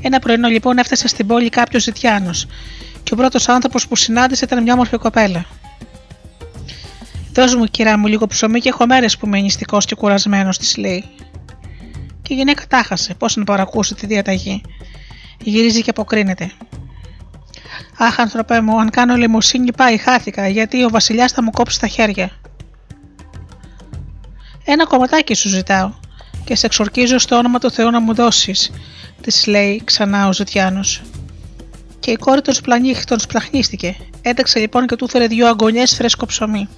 [0.00, 2.46] Ένα πρωινό λοιπόν έφτασε στην πόλη κάποιος Ζητιάνος
[3.02, 5.44] και ο πρώτος άνθρωπος που συνάντησε ήταν μια όμορφη κοπέλα.
[7.32, 10.76] Δώσ' μου, κυρά μου, λίγο ψωμί και έχω μέρες που είμαι νηστικός και κουρασμένος, της
[10.76, 11.04] λέει.
[12.22, 14.60] Και η γυναίκα τάχασε, πώς να παρακούσει τη διαταγή.
[15.38, 16.52] Γυρίζει και αποκρίνεται.
[17.98, 21.86] Αχ, άνθρωπέ μου, αν κάνω λιμοσύνη πάει, χάθηκα, γιατί ο βασιλιάς θα μου κόψει τα
[21.86, 22.30] χέρια.
[24.64, 26.00] Ένα κομματάκι σου ζητάω
[26.52, 28.70] και σε εξορκίζω στο όνομα του Θεού να μου δώσεις,
[29.20, 31.02] της λέει ξανά ο Ζητιάνος.
[32.00, 33.96] Και η κόρη τον, σπλανίχ, τον σπλαχνίστηκε.
[34.22, 36.68] Έταξε λοιπόν και του έφερε δυο αγκονιέ φρέσκο ψωμί.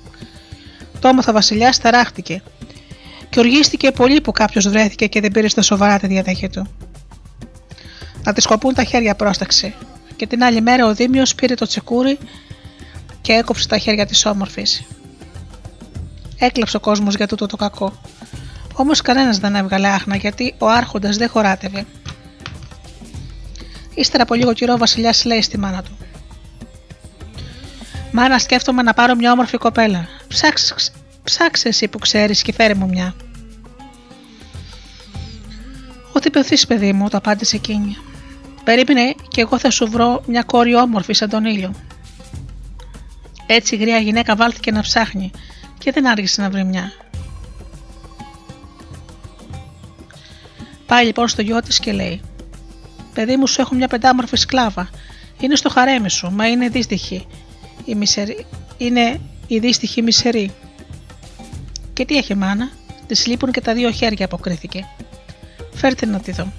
[1.01, 2.43] Το όμαθα βασιλιάς ταράχτηκε
[3.31, 6.67] και οργίστηκε πολύ που κάποιος βρέθηκε και δεν πήρε στα σοβαρά τη διαταγή του.
[8.25, 9.75] Να τη σκοπούν τα χέρια πρόσταξε,
[10.17, 12.19] και την άλλη μέρα ο Δήμιος πήρε το τσεκούρι
[13.21, 14.85] και έκοψε τα χέρια της όμορφης.
[16.39, 17.93] Έκλαψε ο κόσμος για τούτο το κακό.
[18.77, 21.87] Όμως κανένας δεν έβγαλε άχνα γιατί ο Άρχοντας δεν χωράτευε.
[23.95, 25.97] Ύστερα από λίγο καιρό ο Βασιλιάς λέει στη μάνα του:
[28.13, 30.09] Μάνα, σκέφτομαι να πάρω μια όμορφη κοπέλα.
[30.29, 30.75] Ψάξε,
[31.25, 33.15] ψάξε εσύ που ξέρεις και φέρε μου μια.
[36.13, 37.97] Ό,τι πεθείς παιδί μου, το απάντησε εκείνη.
[38.65, 41.75] Περίμενε και εγώ θα σου βρω μια κόρη όμορφη σαν τον ήλιο.
[43.47, 45.31] Έτσι η γριά γυναίκα βάλθηκε να ψάχνει
[45.79, 46.93] και δεν άργησε να βρει μια.
[50.87, 52.21] Πάει λοιπόν στο γιο της και λέει:
[53.15, 54.91] Παιδί μου, σου έχω μια πεντάμορφη σκλάβα.
[55.41, 57.27] Είναι στο χαρέμι σου, μα είναι δύστιχη.
[57.85, 58.47] Η μισερή...
[58.77, 60.51] Είναι η δύστιχη μισερή.
[61.93, 62.71] Και τι έχει μάνα,
[63.07, 64.89] της λείπουν και τα δύο χέρια, αποκρίθηκε.
[65.75, 66.53] Φέρτε να τη δω.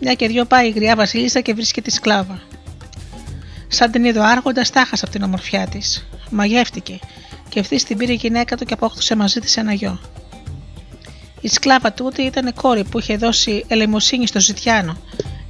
[0.00, 2.40] Μια και δυο πάει η γριά Βασίλισσα και βρίσκει τη σκλάβα.
[3.68, 6.08] Σαν την είδε ο Άρχοντας, τάχασε από την ομορφιά της.
[6.30, 6.98] Μαγεύτηκε
[7.48, 10.00] και ευθύς την πήρε η γυναίκα του και απόκτησε μαζί της ένα γιο.
[11.40, 14.96] Η σκλάβα τούτη ήταν κόρη που είχε δώσει ελεημοσύνη στο Ζητιάνο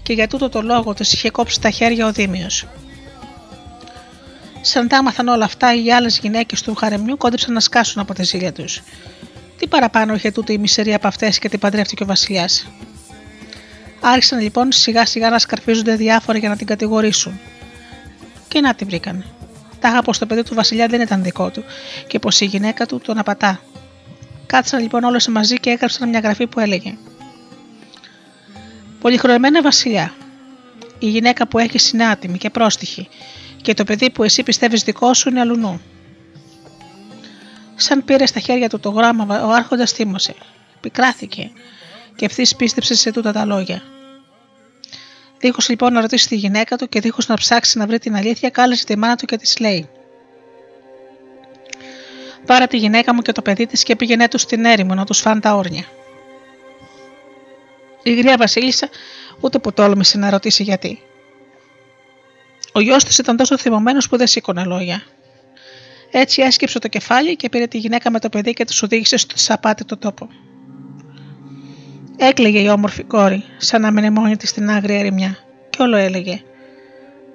[0.03, 2.67] και για τούτο το λόγο της είχε κόψει τα χέρια ο Δήμιος.
[4.61, 8.25] Σαν τα άμαθαν όλα αυτά, οι άλλες γυναίκες του χαρεμιού κόντεψαν να σκάσουν από τη
[8.25, 8.83] ζήλια τους.
[9.59, 12.67] Τι παραπάνω είχε τούτη η μισερία από αυτές και την παντρεύτηκε ο Βασιλιάς.
[14.01, 17.41] Άρχισαν λοιπόν σιγά σιγά να σκαρφίζονται διάφοροι για να την κατηγορήσουν.
[18.49, 19.25] Και να την βρήκαν.
[19.81, 21.65] Τάχα πω το παιδί του Βασιλιά δεν ήταν δικό του
[22.07, 23.61] και πως η γυναίκα του τον απατά.
[24.49, 26.97] Κάτσαν λοιπόν όλε μαζί και έγραψαν μια γραφή που έλεγε
[29.01, 30.15] Πολυχρονημένα Βασιλιά,
[30.99, 33.09] η γυναίκα που έχεις είναι άτιμη και πρόστιχη
[33.63, 35.81] και το παιδί που εσύ πιστεύεις δικό σου είναι αλουνού.
[37.77, 40.35] Σαν πήρε στα χέρια του το γράμμα, ο Άρχοντας θύμωσε.
[40.81, 41.51] Πικράθηκε
[42.17, 43.83] και ευθύς πίστεψε σε τούτα τα λόγια.
[45.39, 48.51] Δίχως λοιπόν να ρωτήσει τη γυναίκα του και δίχως να ψάξει να βρει την αλήθεια,
[48.51, 49.89] κάλεσε τη μάνα του και της λέει:
[52.49, 55.21] Πάρε τη γυναίκα μου και το παιδί της και πήγαινε τους στην έρημο να τους
[55.21, 55.85] φάνε τα όρνια.
[58.03, 58.89] Η γριά Βασίλισσα
[59.41, 61.03] ούτε που τόλμησε να ρωτήσει γιατί.
[62.73, 65.03] Ο γιος της ήταν τόσο θυμωμένος που δεν σήκωνε λόγια.
[66.11, 69.39] Έτσι έσκυψε το κεφάλι και πήρε τη γυναίκα με το παιδί και τους οδήγησε στο
[69.39, 70.29] σαπάτι το τόπο.
[72.17, 75.39] Έκλαιγε η όμορφη κόρη, σαν να μείνει μόνη της στην άγρια ερημιά,
[75.71, 76.43] και όλο έλεγε: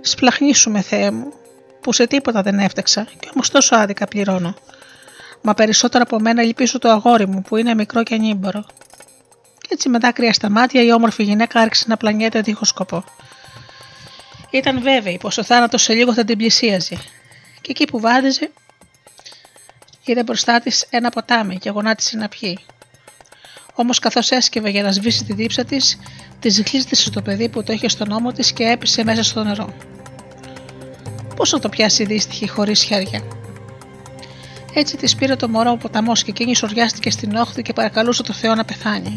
[0.02, 1.34] Σπλαχνίσουμε, Θεέ μου,
[1.82, 4.56] που σε τίποτα δεν έφταξα, και όμως τόσο άδικα πληρώνω.
[5.46, 8.66] Μα περισσότερο από μένα ελπίζω το αγόρι μου, που είναι μικρό και ανήμπορο.
[9.70, 13.04] Έτσι με δάκρυα στα μάτια η όμορφη γυναίκα άρχισε να πλανιέται δίχως σκοπό.
[14.50, 16.96] Ήταν βέβαιη πως ο θάνατος σε λίγο θα την πλησίαζε,
[17.62, 18.52] και εκεί που βάδιζε,
[20.06, 22.60] είδε μπροστά της ένα ποτάμι και γονάτισε να πιει.
[23.74, 26.00] Όμως, καθώς έσκευε για να σβήσει τη δίψα της,
[26.40, 29.74] τη γλίστησε το παιδί που το είχε στον ώμο της και έπεσε μέσα στο νερό.
[31.36, 33.43] Πώς θα το πιάσει δύστιχη χωρίς χέρια.
[34.74, 38.34] Έτσι της πήρε το μωρό ο ποταμός και εκείνη σοριάστηκε στην όχθη και παρακαλούσε το
[38.34, 39.16] Θεό να πεθάνει.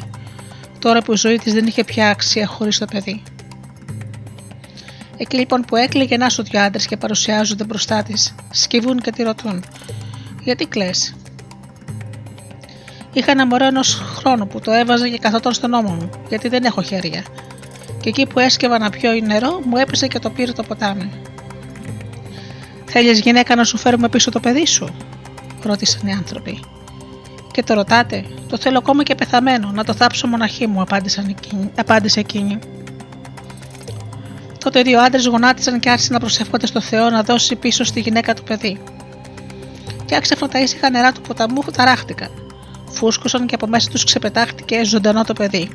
[0.78, 3.22] Τώρα που η ζωή της δεν είχε πια αξία χωρίς το παιδί.
[5.16, 9.22] Εκεί λοιπόν που έκλαιγε ένα σου δυο άντρες και παρουσιάζονται μπροστά της, σκύβουν και τη
[9.22, 9.64] ρωτούν:
[10.42, 10.90] Γιατί κλε.
[13.12, 16.64] Είχα ένα μωρό ενός χρόνου που το έβαζε και καθόταν στον ώμο μου, γιατί δεν
[16.64, 17.24] έχω χέρια.
[18.00, 21.10] Και εκεί που έσκευα να πιω νερό, μου έπεσε και το πήρε το ποτάμι.
[22.84, 24.94] Θέλεις γυναίκα να σου φέρουμε πίσω το παιδί σου,
[25.66, 26.60] ρώτησαν οι άνθρωποι.
[27.52, 30.80] Και το ρωτάτε, το θέλω ακόμα και πεθαμένο, να το θάψω μοναχή μου,
[31.76, 32.58] απάντησε εκείνη.
[34.58, 38.34] Τότε δύο άντρες γονάτισαν και άρχισαν να προσεύχονται στο Θεό να δώσει πίσω στη γυναίκα
[38.34, 38.80] του παιδί.
[40.04, 42.30] Και άξαφνα τα ήσυχα νερά του ποταμού ταράχτηκαν.
[42.90, 45.70] Φούσκωσαν και από μέσα τους ξεπετάχτηκε ζωντανό το παιδί.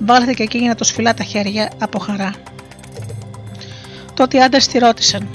[0.00, 2.32] Βάλθηκε και εκείνη να το σφυλά τα χέρια από χαρά.
[4.14, 5.28] Τότε οι άντρες τη ρώτησαν: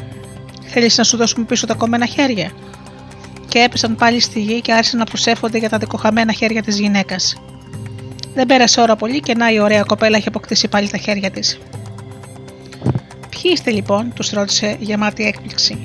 [0.65, 2.51] Θέλεις να σου δώσουμε πίσω τα κομμένα χέρια.
[3.47, 7.35] Και έπεσαν πάλι στη γη και άρχισαν να προσεύχονται για τα δικοχαμένα χέρια της γυναίκας.
[8.33, 11.59] Δεν πέρασε ώρα πολύ και να η ωραία κοπέλα είχε αποκτήσει πάλι τα χέρια της.
[13.29, 15.81] Ποιοι είστε λοιπόν, τους ρώτησε γεμάτη έκπληξη.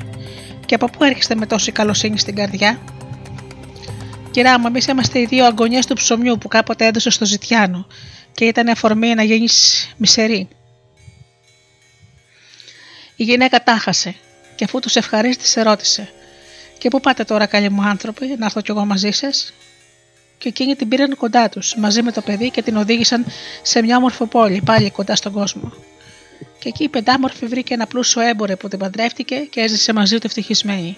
[0.66, 2.78] Και από πού έρχεστε με τόση καλοσύνη στην καρδιά;
[4.30, 7.86] Κυρά μου, εμείς είμαστε οι δύο αγωνιές του ψωμιού που κάποτε έδωσε στο Ζητιάνο
[8.32, 10.48] και ήταν αφορμή να γίνεις μισερή.
[13.16, 14.14] Η γυναίκα τάχασε
[14.56, 16.12] και αφού τους ευχαρίστησε ρώτησε
[16.78, 19.52] «Και πού πάτε τώρα καλοί μου άνθρωποι, να έρθω κι εγώ μαζί σας;
[20.38, 23.24] Και εκείνοι την πήραν κοντά τους μαζί με το παιδί και την οδήγησαν
[23.62, 25.72] σε μια όμορφη πόλη πάλι κοντά στον κόσμο.
[26.58, 30.26] Και εκεί η πεντάμορφη βρήκε ένα πλούσιο έμπορο που την παντρεύτηκε και έζησε μαζί του
[30.26, 30.96] ευτυχισμένη.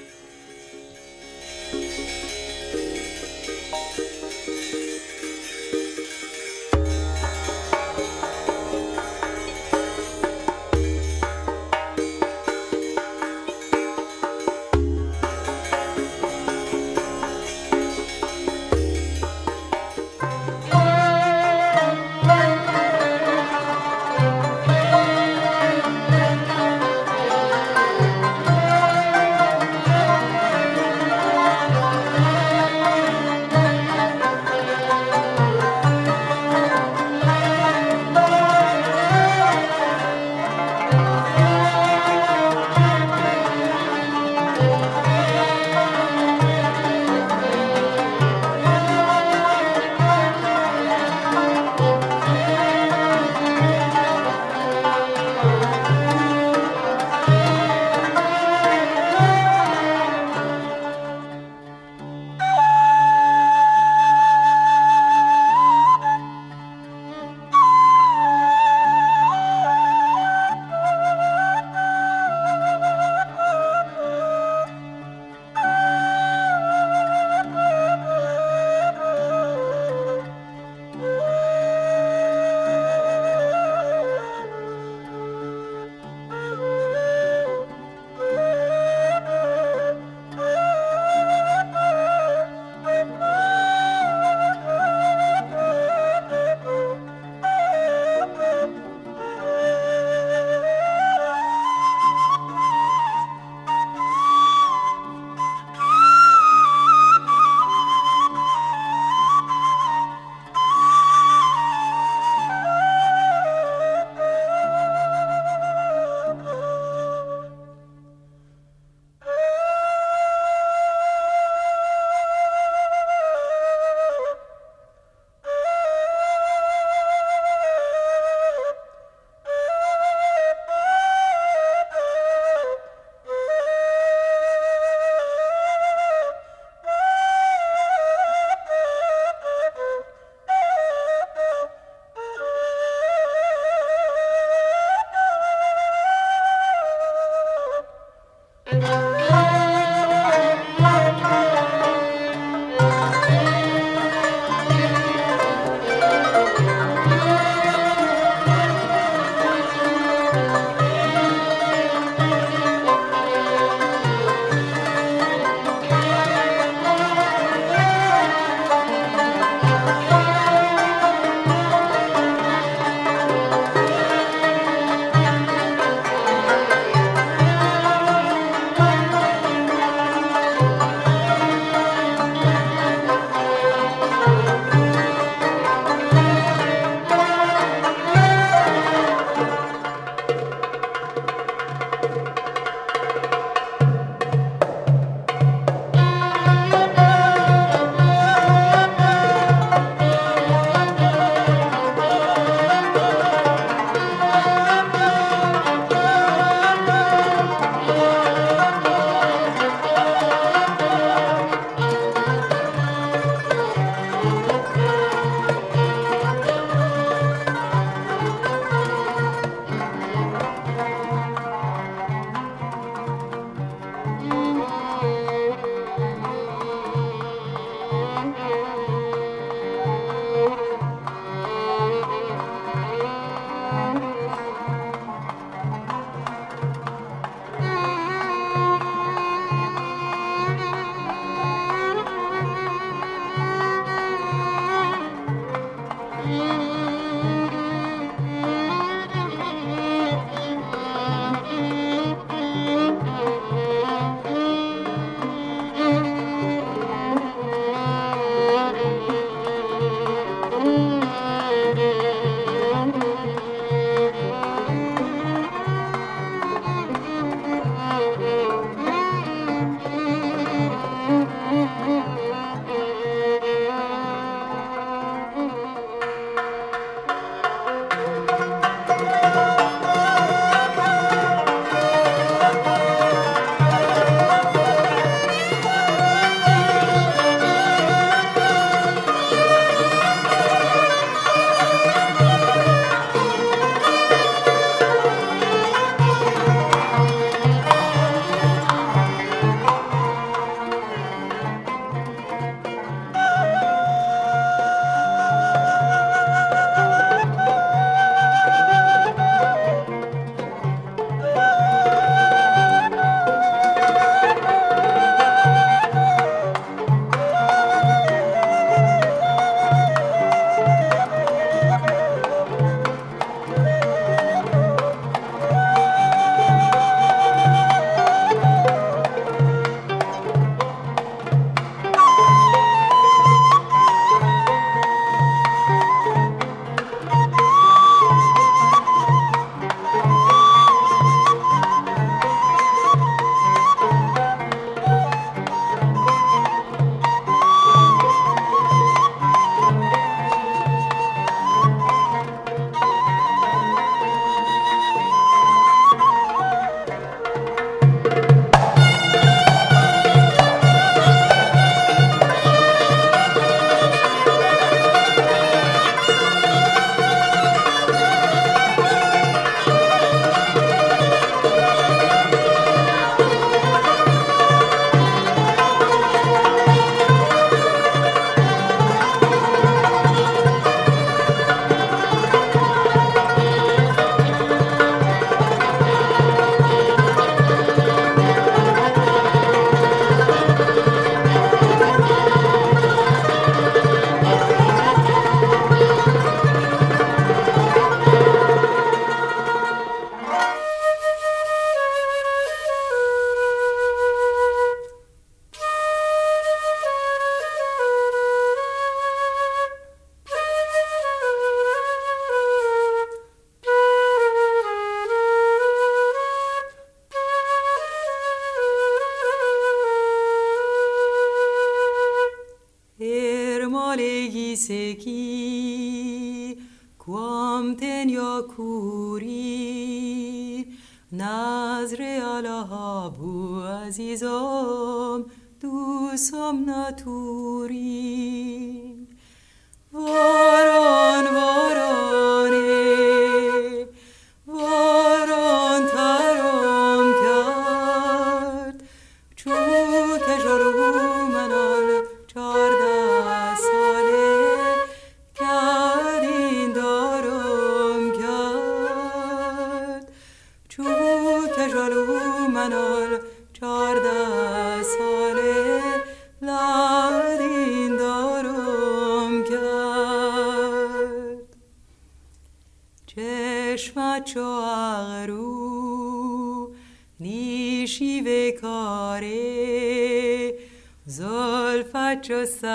[482.21, 482.70] ce o să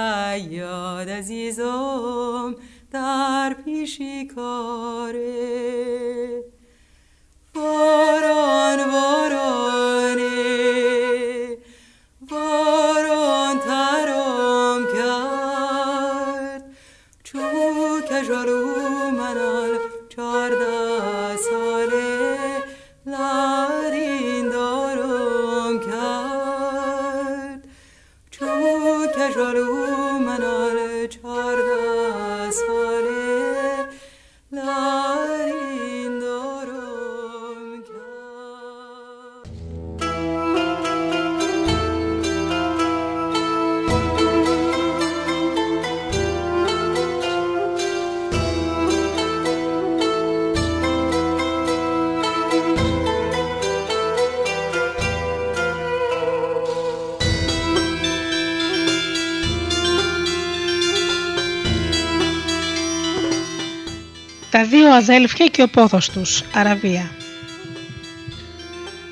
[64.65, 67.11] δύο αδέλφια και ο πόθος τους, Αραβία.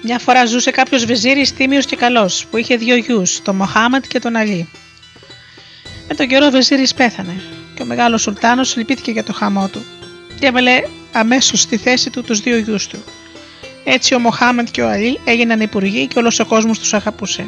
[0.02, 4.20] Μια φορά ζούσε κάποιος βεζίρης τίμιος και καλός που είχε δύο γιους, τον Μοχάμαντ και
[4.20, 4.70] τον Αλή.
[6.08, 7.42] Με τον καιρό ο βεζίρης πέθανε
[7.76, 9.86] και ο μεγάλος σουλτάνος λυπήθηκε για το χαμό του
[10.40, 10.82] και έβαλε
[11.12, 13.04] αμέσως στη θέση του τους δύο γιους του.
[13.84, 17.48] Έτσι ο Μοχάμαντ και ο Αλή έγιναν υπουργοί και όλος ο κόσμος τους αγαπούσε.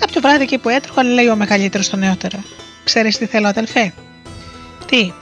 [0.00, 2.44] Κάποιο βράδυ εκεί που έτρωγαν λέει ο μεγαλύτερος στον νεότερο.
[2.84, 3.92] Ξέρεις τι θέλω αδελφέ;
[4.86, 5.12] Τι,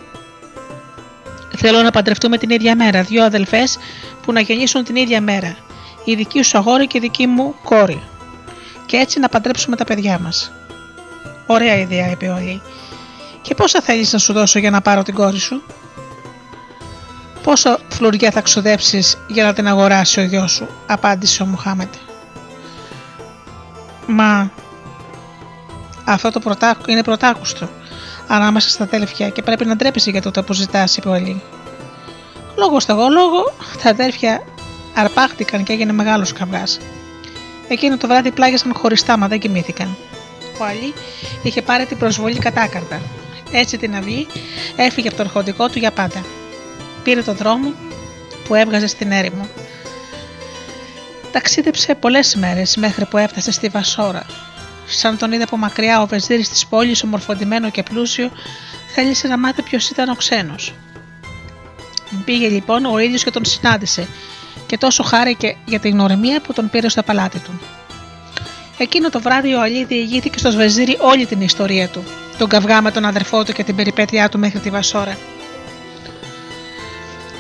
[1.67, 3.79] Θέλω να παντρευτούμε την ίδια μέρα, δύο αδελφές
[4.23, 5.57] που να γεννήσουν την ίδια μέρα.
[6.05, 8.03] Η δική σου αγόρι και η δική μου κόρη.
[8.87, 10.53] Και έτσι να παντρέψουμε τα παιδιά μας.
[11.47, 12.63] Ωραία ιδέα, είπε ο Αλή.
[13.43, 15.63] Και πόσα θέλεις να σου δώσω για να πάρω την κόρη σου;
[17.43, 21.95] Πόσα φλουριά θα ξοδέψεις για να την αγοράσει ο γιος σου, απάντησε ο Μουχάμετ.
[24.07, 24.51] Μα
[26.05, 26.77] αυτό το πρωτά...
[26.87, 27.69] είναι πρωτάκουστο
[28.29, 31.43] ανάμεσα στα αδέλφια και πρέπει να ντρέπεσαι για το που ζητάς, είπε ο Αλή.
[32.57, 34.45] Λόγω στο εγώ λόγο, τα αδέλφια
[34.95, 36.81] αρπάχτηκαν και έγινε μεγάλος καυγάς.
[37.69, 39.97] Εκείνο το βράδυ πλάγιασαν χωριστά, μα δεν κοιμήθηκαν.
[40.59, 40.95] Ο Αλή
[41.43, 43.01] είχε πάρει την προσβολή κατάκαρτα.
[43.53, 44.27] Έτσι την αυγή
[44.77, 46.25] έφυγε από το αρχοντικό του για πάντα.
[47.03, 47.73] Πήρε τον δρόμο
[48.45, 49.49] που έβγαζε στην έρημο.
[51.33, 54.27] Ταξίδεψε πολλές μέρες μέχρι που έφτασε στη Βασόρα,
[54.87, 58.31] Σαν τον είδε από μακριά ο βεζίρης της πόλης, ομορφωτημένο και πλούσιο,
[58.95, 60.75] θέλησε να μάθει ποιος ήταν ο ξένος.
[62.25, 64.09] Πήγε λοιπόν ο ίδιος και τον συνάντησε,
[64.67, 67.61] και τόσο χάρηκε για την ορεμία που τον πήρε στο παλάτι του.
[68.79, 72.05] Εκείνο το βράδυ ο Αλή διηγήθηκε στο Σβεζίρι όλη την ιστορία του,
[72.39, 75.17] τον καυγά με τον αδερφό του και την περιπέτειά του μέχρι τη Βασόρα.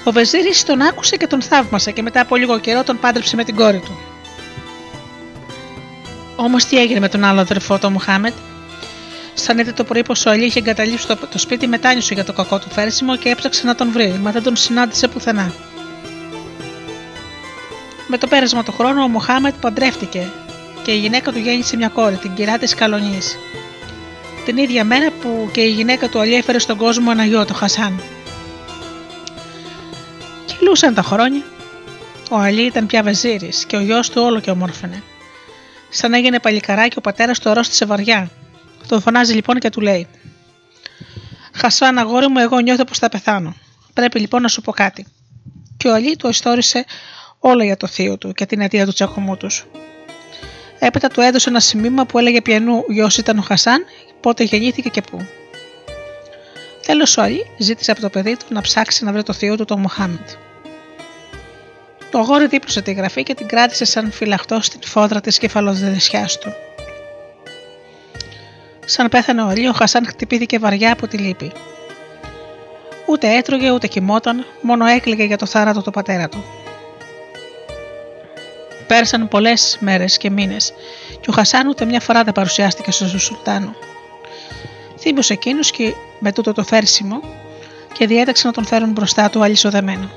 [0.04, 3.44] Ο Βεζίρης τον άκουσε και τον θαύμασε και μετά από λίγο καιρό τον πάντρεψε με
[3.44, 3.98] την κόρη του.
[6.36, 8.32] Όμως τι έγινε με τον άλλο αδερφό, τον Μουχάμετ;
[9.34, 12.32] Σαν είδε το πρωί πως ο Αλή είχε εγκαταλείψει το, το σπίτι, μετάνιωσε για το
[12.32, 15.52] κακό του φέρσιμο και έψαξε να τον βρει, μα δεν τον συνάντησε πουθενά.
[18.06, 20.30] Με το πέρασμα του χρόνου, ο Μουχάμετ παντρεύτηκε
[20.82, 23.36] και η γυναίκα του γέννησε μια κόρη, την κυρά της Καλονής.
[24.44, 27.54] Την ίδια μέρα που και η γυναίκα του Αλή έφερε στον κόσμο ένα γιο, το
[27.54, 28.02] Χασάν.
[30.46, 31.42] Κυλούσαν τα χρόνια.
[32.30, 35.02] Ο Αλή ήταν πια βεζίρης και ο γιος του όλο και ομόρφαινε.
[35.88, 38.30] Σαν έγινε παλικαράκι, ο πατέρας του αρρώστησε βαριά.
[38.88, 40.06] Τον φωνάζει λοιπόν και του λέει:
[41.52, 43.54] Χασάν, αγόρι μου, εγώ νιώθω πως θα πεθάνω.
[43.92, 45.06] Πρέπει λοιπόν να σου πω κάτι.
[45.76, 46.84] Και ο Αλή του ιστόρισε
[47.38, 49.66] όλα για το θείο του και την αιτία του τσακωμού τους.
[50.78, 53.84] Έπειτα του έδωσε ένα σημείωμα που έλεγε ποιανού γιος ήταν ο Χασάν,
[54.20, 55.26] πότε γεννήθηκε και πού.
[56.86, 59.64] Τέλος ο Αλή ζήτησε από το παιδί του να ψάξει να βρει το θείο του
[59.64, 60.28] τον Μοχάμεντ.
[62.10, 66.52] Το αγόρι δίπλωσε τη γραφή και την κράτησε σαν φυλαχτό στην φόδρα της κεφαλοδεσιάς του.
[68.84, 71.52] Σαν πέθανε ο Αλή, ο Χασάν χτυπήθηκε βαριά από τη λύπη.
[73.06, 76.44] Ούτε έτρωγε ούτε κοιμόταν, μόνο έκλαιγε για το θάνατο του πατέρα του.
[78.86, 80.72] Πέρασαν πολλές μέρες και μήνες,
[81.20, 83.74] και ο Χασάν ούτε μια φορά δεν παρουσιάστηκε στον Σουλτάνο.
[84.98, 87.20] Θύμωσε εκείνο και με τούτο το φέρσιμο
[87.92, 90.10] και διέταξε να τον φέρουν μπροστά του αλυσοδεμένο.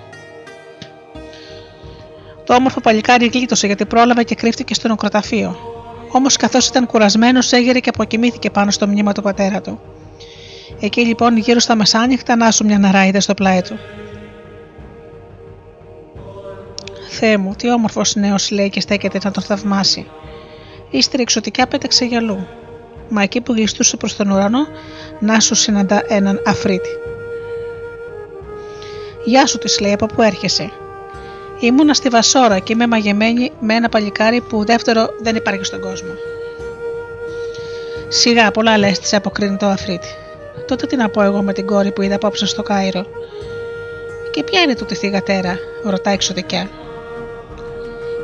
[2.44, 5.77] Το όμορφο παλικάρι γλίτωσε γιατί πρόλαβε και κρύφτηκε στο νοκροταφείο.
[6.12, 9.80] Όμως καθώς ήταν κουρασμένος, έγερε και αποκοιμήθηκε πάνω στο μνήμα του πατέρα του.
[10.80, 13.80] Εκεί λοιπόν γύρω στα μεσάνυχτα νάσου μια ναράιδα στο πλάι του.
[17.10, 20.08] Θεέ μου, τι όμορφος νέος λέει και στέκεται να τον θαυμάσει.
[20.90, 22.48] Ύστερα εξωτικά πέταξε γυαλού.
[23.10, 24.68] Μα εκεί που γλιστούσε προς τον ουρανό,
[25.20, 26.90] να σου συναντά έναν αφρίτη.
[29.26, 30.72] Γεια σου, της λέει, από πού έρχεσαι.
[31.60, 36.10] Ήμουνα στη Βασόρα και είμαι μαγεμένη με ένα παλικάρι που δεύτερο δεν υπάρχει στον κόσμο.
[38.08, 40.08] Σιγά, πολλά λες, της αποκρίνει το αφρίτη.
[40.68, 43.06] Τότε τι να πω εγώ με την κόρη που είδα απόψε στο Κάιρο;
[44.32, 46.70] Και ποια είναι τούτη θηγατέρα, ρωτάει εξωτικά.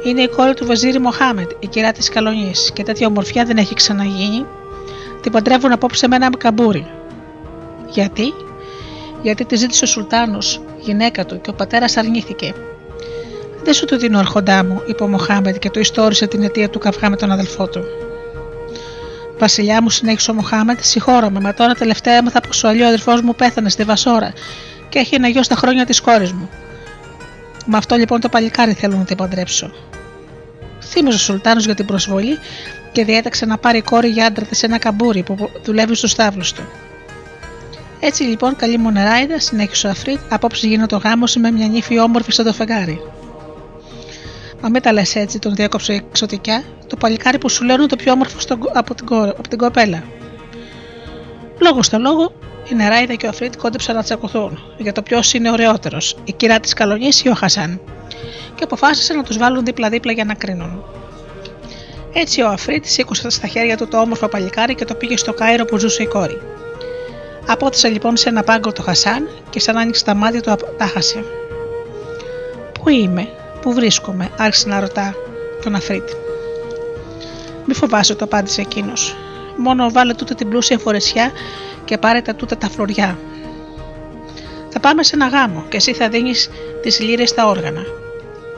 [0.03, 3.73] Είναι η κόρη του Βαζίρι Μοχάμετ, η κυρά της Καλονής, και τέτοια ομορφιά δεν έχει
[3.73, 4.45] ξαναγίνει.
[5.21, 6.87] Την παντρεύουν απόψε με ένα καμπούρι.
[7.89, 8.33] Γιατί;
[9.21, 12.53] Γιατί τη ζήτησε ο Σουλτάνος, γυναίκα του, και ο πατέρας αρνήθηκε.
[13.63, 16.79] Δεν σου το δίνω, Αρχοντά μου, είπε ο Μοχάμετ και του ιστόρισε την αιτία του
[16.79, 17.83] καυγά με τον αδελφό του.
[19.37, 23.35] Βασιλιά μου, συνέχισε ο Μοχάμετ, συγχώρομαι, μα τώρα τελευταία έμαθα πως ο αλλιώς αδερφό μου
[23.35, 24.33] πέθανε στη Βασόρα
[24.89, 26.49] και έχει ένα γιο στα χρόνια της κόρης μου.
[27.65, 29.71] Με αυτό λοιπόν το παλικάρι θέλω να την παντρέψω.
[30.81, 32.37] Θύμωσε ο Σουλτάνος για την προσβολή
[32.91, 36.63] και διέταξε να πάρει κόρη για άντρα της ένα καμπούρι που δουλεύει στους τάβλου του.
[37.99, 42.31] Έτσι λοιπόν, καλή μονεράιδα, συνέχισε ο Αφρίτ, απόψε γίνεται ο γάμος με μια νύφη όμορφη
[42.31, 43.01] σαν το φεγγάρι.
[44.63, 48.11] Μα μην τα λες έτσι, τον διέκοψε εξωτικά, το παλικάρι που σου λένε το πιο
[48.11, 50.03] όμορφο στο, από, την, από την κοπέλα.
[51.59, 52.33] Λόγος στο λόγο,
[52.71, 56.59] η Νεράιδα και ο Αφρίτ κόντεψαν να τσακωθούν για το ποιος είναι ωραιότερος, η κυρά
[56.59, 57.81] της Καλλονής ή ο Χασάν,
[58.55, 60.83] και αποφάσισαν να τους βάλουν δίπλα-δίπλα για να κρίνουν.
[62.13, 65.65] Έτσι ο Αφρίτ σήκωσε στα χέρια του το όμορφο παλικάρι και το πήγε στο Κάιρο
[65.65, 66.41] που ζούσε η κόρη.
[67.47, 71.23] Απόθεσε λοιπόν σε ένα πάγκο το Χασάν και σαν άνοιξε τα μάτια του τα 'χασε.
[72.79, 73.27] Πού είμαι,
[73.63, 75.15] πού βρίσκομαι, άρχισε να ρωτά
[75.63, 76.13] τον Αφρίτη.
[77.65, 79.15] Μη φοβάσαι, του απάντησε εκείνος.
[79.57, 81.31] Μόνο βάλε τούτα την πλούσια φορεσιά
[81.85, 83.19] και πάρε τα τούτα τα φλωριά.
[84.69, 86.49] Θα πάμε σε ένα γάμο και εσύ θα δίνεις
[86.81, 87.83] τις λύρε στα όργανα.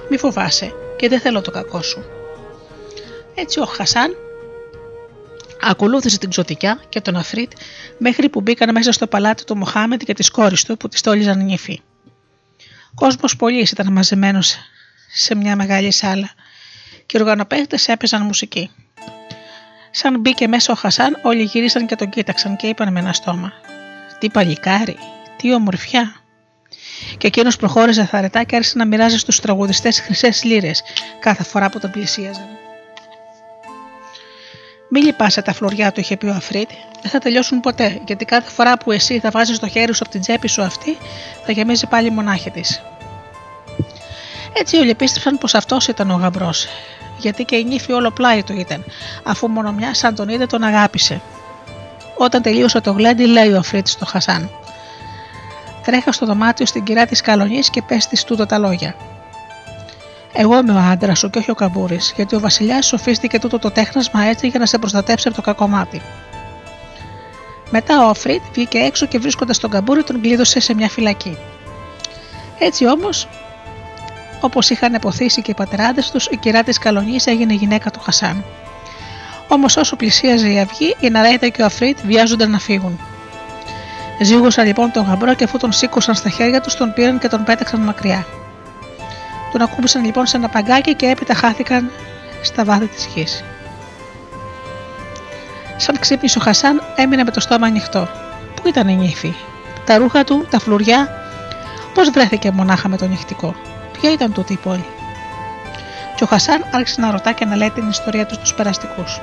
[0.10, 2.04] Μη φοβάσαι και δεν θέλω το κακό σου.
[3.36, 4.16] Έτσι ο Χασάν
[5.62, 7.52] ακολούθησε την ξωτικιά και τον Αφρίτ
[7.98, 11.46] μέχρι που μπήκαν μέσα στο παλάτι του Μοχάμετ και της κόρης του που τη τόλιζαν
[11.46, 11.82] νύφη.
[12.96, 14.58] Κόσμος πολλής ήταν μαζεμένος
[15.14, 16.30] σε μια μεγάλη σάλα
[17.06, 18.72] και οι οργανοπαίχτε έπαιζαν μουσική.
[19.92, 23.54] Σαν μπήκε μέσα ο Χασάν, όλοι γύρισαν και τον κοίταξαν και είπαν με ένα στόμα:
[24.20, 24.98] Τι παλικάρι,
[25.38, 26.16] τι ομορφιά.
[27.18, 30.72] Και εκείνος προχώρησε θαρετά και άρχισε να μοιράζει στους τραγουδιστές χρυσές λίρε
[31.20, 32.48] κάθε φορά που τον πλησίαζαν.
[34.90, 36.70] Μη λυπάσαι τα φλωριά του, είχε πει ο Αφρίτ,
[37.02, 40.12] δεν θα τελειώσουν ποτέ, γιατί κάθε φορά που εσύ θα βάζεις το χέρι σου από
[40.12, 40.98] την τσέπη σου αυτή,
[41.46, 42.82] θα γεμίζει πάλι η μονάχη της.
[44.58, 46.68] Έτσι όλοι πίστεψαν πως αυτός ήταν ο γαμπρός,
[47.18, 48.84] γιατί και η νύφη όλο πλάι του ήταν,
[49.24, 51.22] αφού μόνο μια σαν τον είδε τον αγάπησε.
[52.18, 54.50] Όταν τελείωσε το γλέντι, λέει ο Αφρίτ στο Χασάν.
[55.84, 58.96] Τρέχα στο δωμάτιο στην κυρά της Καλονής και πες της τούτο τα λόγια.
[60.34, 63.72] Εγώ είμαι ο άντρας σου και όχι ο καμπούρης, γιατί ο Βασιλιάς σοφίστηκε τούτο το
[63.72, 66.02] τέχνασμα έτσι για να σε προστατέψει από το κακό μάτι.
[67.70, 71.38] Μετά ο Αφρίτ βγήκε έξω και βρίσκοντας τον καμπούρη τον κλείδωσε σε μια φυλακή.
[72.60, 73.28] Έτσι όμως,
[74.40, 78.44] όπως είχαν αποθήσει και οι πατεράδες τους, η κυρά της Καλονής έγινε γυναίκα του Χασάν.
[79.48, 83.00] Όμως όσο πλησίαζε η αυγή, η Ναρέτα και ο Αφρίτ βιάζονταν να φύγουν.
[84.22, 87.44] Ζήγωσαν λοιπόν τον γαμπρό και αφού τον σήκωσαν στα χέρια τους, τον πήραν και τον
[87.44, 88.26] πέταξαν μακριά.
[89.52, 91.92] Τον ακούμπησαν λοιπόν σε ένα παγκάκι και έπειτα χάθηκαν
[92.42, 93.44] στα βάθη της γης.
[95.78, 98.08] Σαν ξύπνησε ο Χασάν έμεινε με το στόμα ανοιχτό.
[98.56, 99.34] Πού ήταν η νύφη,
[99.86, 101.10] τα ρούχα του, τα φλουριά,
[101.94, 103.56] πώς βρέθηκε μονάχα με το νυχτικό,
[104.00, 104.86] ποια ήταν τούτη η πόλη;
[106.16, 109.22] Και ο Χασάν άρχισε να ρωτά και να λέει την ιστορία του στους περαστικούς.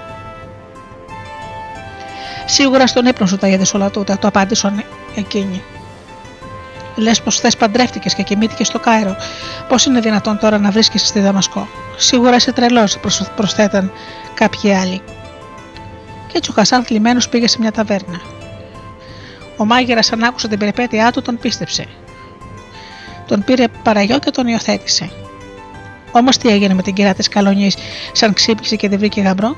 [2.46, 4.84] Σίγουρα στον ύπνο σου τα είδε όλα τούτα, το απάντησαν
[5.14, 5.62] εκείνοι.
[6.96, 9.16] Λες πως θε παντρεύτηκες και κοιμήθηκες στο Κάιρο.
[9.68, 12.98] Πώς είναι δυνατόν τώρα να βρίσκεσαι στη Δαμασκό; Σίγουρα είσαι τρελός,
[13.36, 13.92] προσθέταν
[14.34, 15.00] κάποιοι άλλοι.
[16.26, 18.20] Και έτσι ο Χασάν θλιμμένος πήγε σε μια ταβέρνα.
[19.56, 21.86] Ο μάγειρας, αν άκουσε την περιπέτειά του, τον πίστεψε.
[23.26, 25.10] Τον πήρε παραγιό και τον υιοθέτησε.
[26.12, 27.70] Όμως τι έγινε με την κυρία της Καλονή,
[28.12, 29.56] σαν ξύπνησε και δεν βρήκε γαμπρό;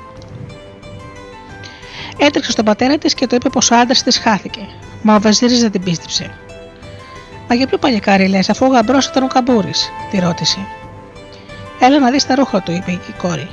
[2.19, 4.61] Έτρεξε στον πατέρα της και το είπε πως ο άντρας της χάθηκε.
[5.03, 6.31] Μα ο Βεζίρης δεν την πίστεψε.
[7.49, 10.59] Μα για ποιο παλικάρι λες, αφού ο γαμπρός ήταν ο καμπούρης, τη ρώτησε.
[11.81, 13.49] Έλα να δεις τα ρούχα του, είπε η κόρη.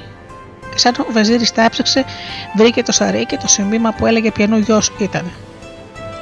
[0.71, 2.05] Και σαν ο Βεζίρης τα έψαξε,
[2.55, 5.31] βρήκε το σαρί και το σημείωμα που έλεγε ποιανού γιος ήταν.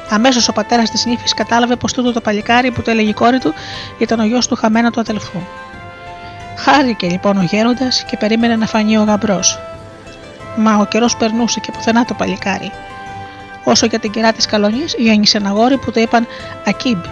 [0.09, 3.39] Αμέσως ο πατέρας της νύφης κατάλαβε πως τούτο το παλικάρι που το έλεγε η κόρη
[3.39, 3.53] του
[3.97, 5.39] ήταν ο γιος του χαμένου του αδελφού.
[6.57, 9.59] Χάρηκε λοιπόν ο γέροντας και περίμενε να φανεί ο γαμπρός.
[10.55, 12.71] Μα ο καιρός περνούσε και πουθενά το παλικάρι.
[13.63, 16.27] Όσο για την κυρά της καλονή, γέννησε ένα γόρι που το είπαν
[16.65, 17.03] Ακίμπ,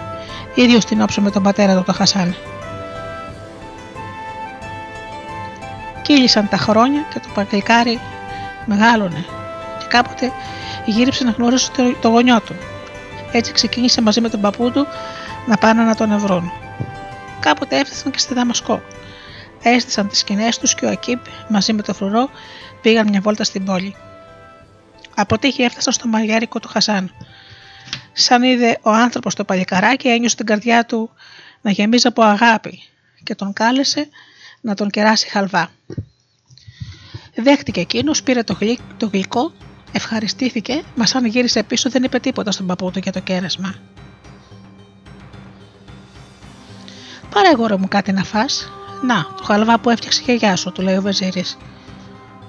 [0.54, 2.34] ίδιος στην όψη με τον πατέρα του το Χασάν.
[6.02, 8.00] Κύλησαν τα χρόνια και το παλικάρι
[8.66, 9.24] μεγάλωνε
[9.78, 10.32] και κάποτε
[10.84, 12.54] γύριψε να γνωρίσει το, το γονιό του.
[13.32, 14.86] Έτσι ξεκίνησε μαζί με τον παππού του
[15.46, 16.52] να πάνε να τον ευρούν.
[17.40, 18.82] Κάποτε έφτασαν και στη Δαμασκό.
[19.62, 22.30] Έστησαν τις σκηνές τους και ο Ακύπ μαζί με το φρουρό
[22.82, 23.94] πήγαν μια βόλτα στην πόλη.
[25.14, 27.14] Από τύχη έφτασαν στο μαγιάρικο του Χασάν.
[28.12, 31.10] Σαν είδε ο άνθρωπος το παλικαράκι, ένιωσε την καρδιά του
[31.60, 32.82] να γεμίζει από αγάπη
[33.22, 34.08] και τον κάλεσε
[34.60, 35.70] να τον κεράσει χαλβά.
[37.34, 38.58] Δέχτηκε εκείνος, πήρε το,
[38.96, 39.52] το γλυκό,
[39.92, 43.74] ευχαριστήθηκε, μας σαν γύρισε πίσω δεν είπε τίποτα στον παππού του για το κέρασμα.
[47.30, 48.70] Πάρε γόρο μου κάτι να φας,
[49.02, 51.56] να, το χαλβά που έφτιαξε η γιαγιά σου, του λέει ο Βεζίρης.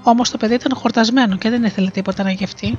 [0.03, 2.78] Όμως το παιδί ήταν χορτασμένο και δεν ήθελε τίποτα να γευτεί.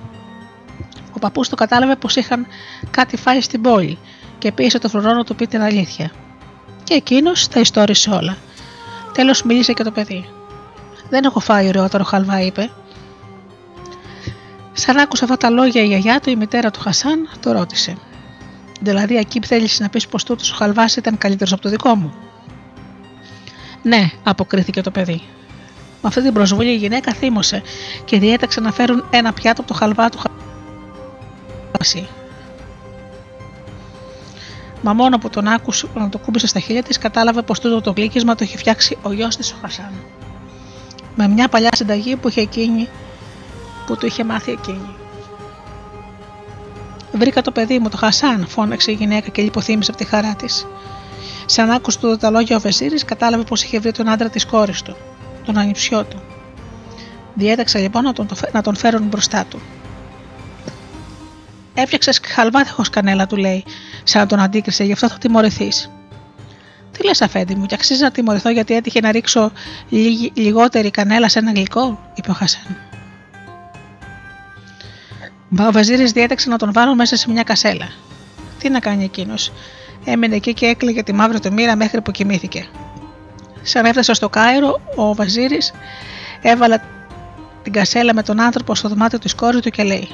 [1.13, 2.47] Ο παππούς το κατάλαβε πως είχαν
[2.91, 3.99] κάτι φάει στην πόλη
[4.39, 6.11] και πίεσε το φρουρό να του πει την αλήθεια.
[6.85, 8.37] Και εκείνος τα ιστόρισε όλα.
[9.13, 10.29] Τέλος μίλησε και το παιδί.
[11.09, 12.71] Δεν έχω φάει ωραιότερο χαλβά, είπε.
[14.73, 17.97] Σαν άκουσε αυτά τα λόγια η γιαγιά του, η μητέρα του Χασάν, το ρώτησε.
[18.81, 22.15] Δηλαδή, εκεί θέλεις να πεις πως τούτος ο χαλβάς ήταν καλύτερος από το δικό μου;
[23.83, 25.23] Ναι, αποκρίθηκε το παιδί.
[26.03, 27.63] Με αυτή την προσβολή η γυναίκα θύμωσε
[28.05, 30.39] και διέταξε να φέρουν ένα πιάτο από το χαλβά του χαλβά.
[34.83, 37.93] Μα μόνο που τον άκουσε να το κούμπησε στα χέρια της, κατάλαβε πως τούτο το
[37.97, 39.93] γλύκισμα το είχε φτιάξει ο γιος της ο Χασάν.
[41.17, 42.89] Με μια παλιά συνταγή που, είχε εκείνη,
[43.91, 44.95] που του είχε μάθει εκείνη.
[47.13, 50.67] Βρήκα το παιδί μου, το Χασάν, φώναξε η γυναίκα και λιποθύμησε από τη χαρά της.
[51.47, 54.83] Σαν άκουσε τούτο τα λόγια ο Βεζίρη, κατάλαβε πως είχε βρει τον άντρα της κόρης
[54.83, 54.97] του,
[55.45, 56.23] τον ανιψιό του.
[57.35, 59.61] Διέταξε λοιπόν να τον, να τον φέρουν μπροστά του.
[61.75, 63.65] Έφτιαξες χαλβά κανέλα, του λέει,
[64.05, 65.91] σαν να τον αντίκρισε, γι' αυτό θα τιμωρηθείς.
[66.93, 69.53] Τι λες, Αφέντη μου, και αξίζει να τιμωρηθώ γιατί έτυχε να ρίξω
[70.35, 72.90] λιγότερη κανέλα σε ένα γλυκό, είπε ο Χασάν.
[75.53, 77.89] Μα ο Βαζίρη διέταξε να τον βάλουν μέσα σε μια κασέλα.
[78.59, 79.53] Τι να κάνει εκείνος,
[80.05, 82.69] έμεινε εκεί και έκλαιγε τη μαύρη του μοίρα μέχρι που κοιμήθηκε.
[83.63, 85.59] Σαν έφτασε στο Κάιρο, ο Βαζίρη
[86.41, 86.79] έβαλε
[87.63, 90.09] την κασέλα με τον άνθρωπο στο δωμάτιο της κόρης του και λέει: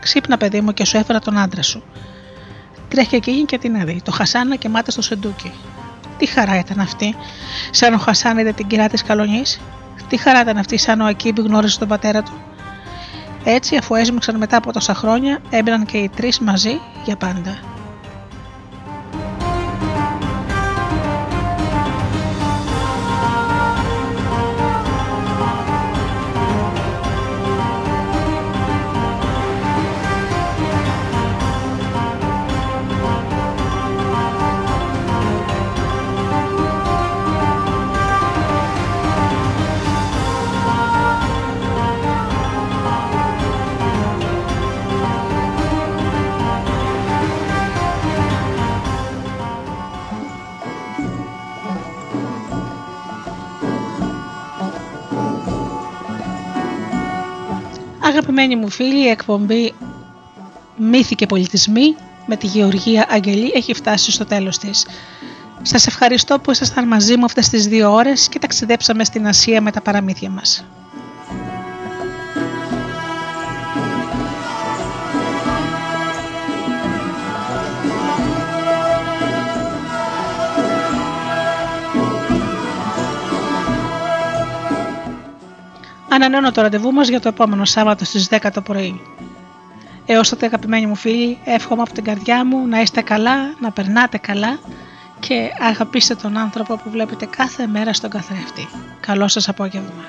[0.00, 1.82] Ξύπνα, παιδί μου, και σου έφερα τον άντρα σου.
[2.88, 5.52] Τρέχει εκείνη και την αδεί, το Χασάνα και μάται στο σεντούκι.
[6.18, 7.14] Τι χαρά ήταν αυτή,
[7.70, 9.60] σαν ο Χασάν είδε την κυρά της καλονής.
[10.08, 12.32] Τι χαρά ήταν αυτή, σαν ο Ακίμπη γνώριζε τον πατέρα του.
[13.44, 17.79] Έτσι, αφού έσμιξαν μετά από τόσα χρόνια, έμπαιναν και οι τρεις μαζί για πάντα.
[58.10, 59.74] 'Αγαπημένοι μου φίλοι, η εκπομπή
[60.76, 61.94] Μύθοι και Πολιτισμοί
[62.26, 64.86] με τη Γεωργία Αγγελή έχει φτάσει στο τέλος της.
[65.62, 69.70] Σας ευχαριστώ που ήσασταν μαζί μου αυτές τις δύο ώρες και ταξιδέψαμε στην Ασία με
[69.70, 70.64] τα παραμύθια μας.
[86.12, 89.00] Ανανεώνω το ραντεβού μας για το επόμενο Σάββατο στις 10 το πρωί.
[90.06, 94.18] Έως τότε αγαπημένοι μου φίλοι, εύχομαι από την καρδιά μου να είστε καλά, να περνάτε
[94.18, 94.58] καλά
[95.20, 98.68] και αγαπήστε τον άνθρωπο που βλέπετε κάθε μέρα στον καθρέφτη.
[99.00, 100.04] Καλό σας απόγευμα.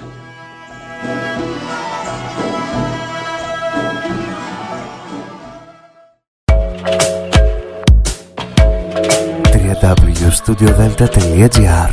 [9.53, 11.90] www.studiodelta.gr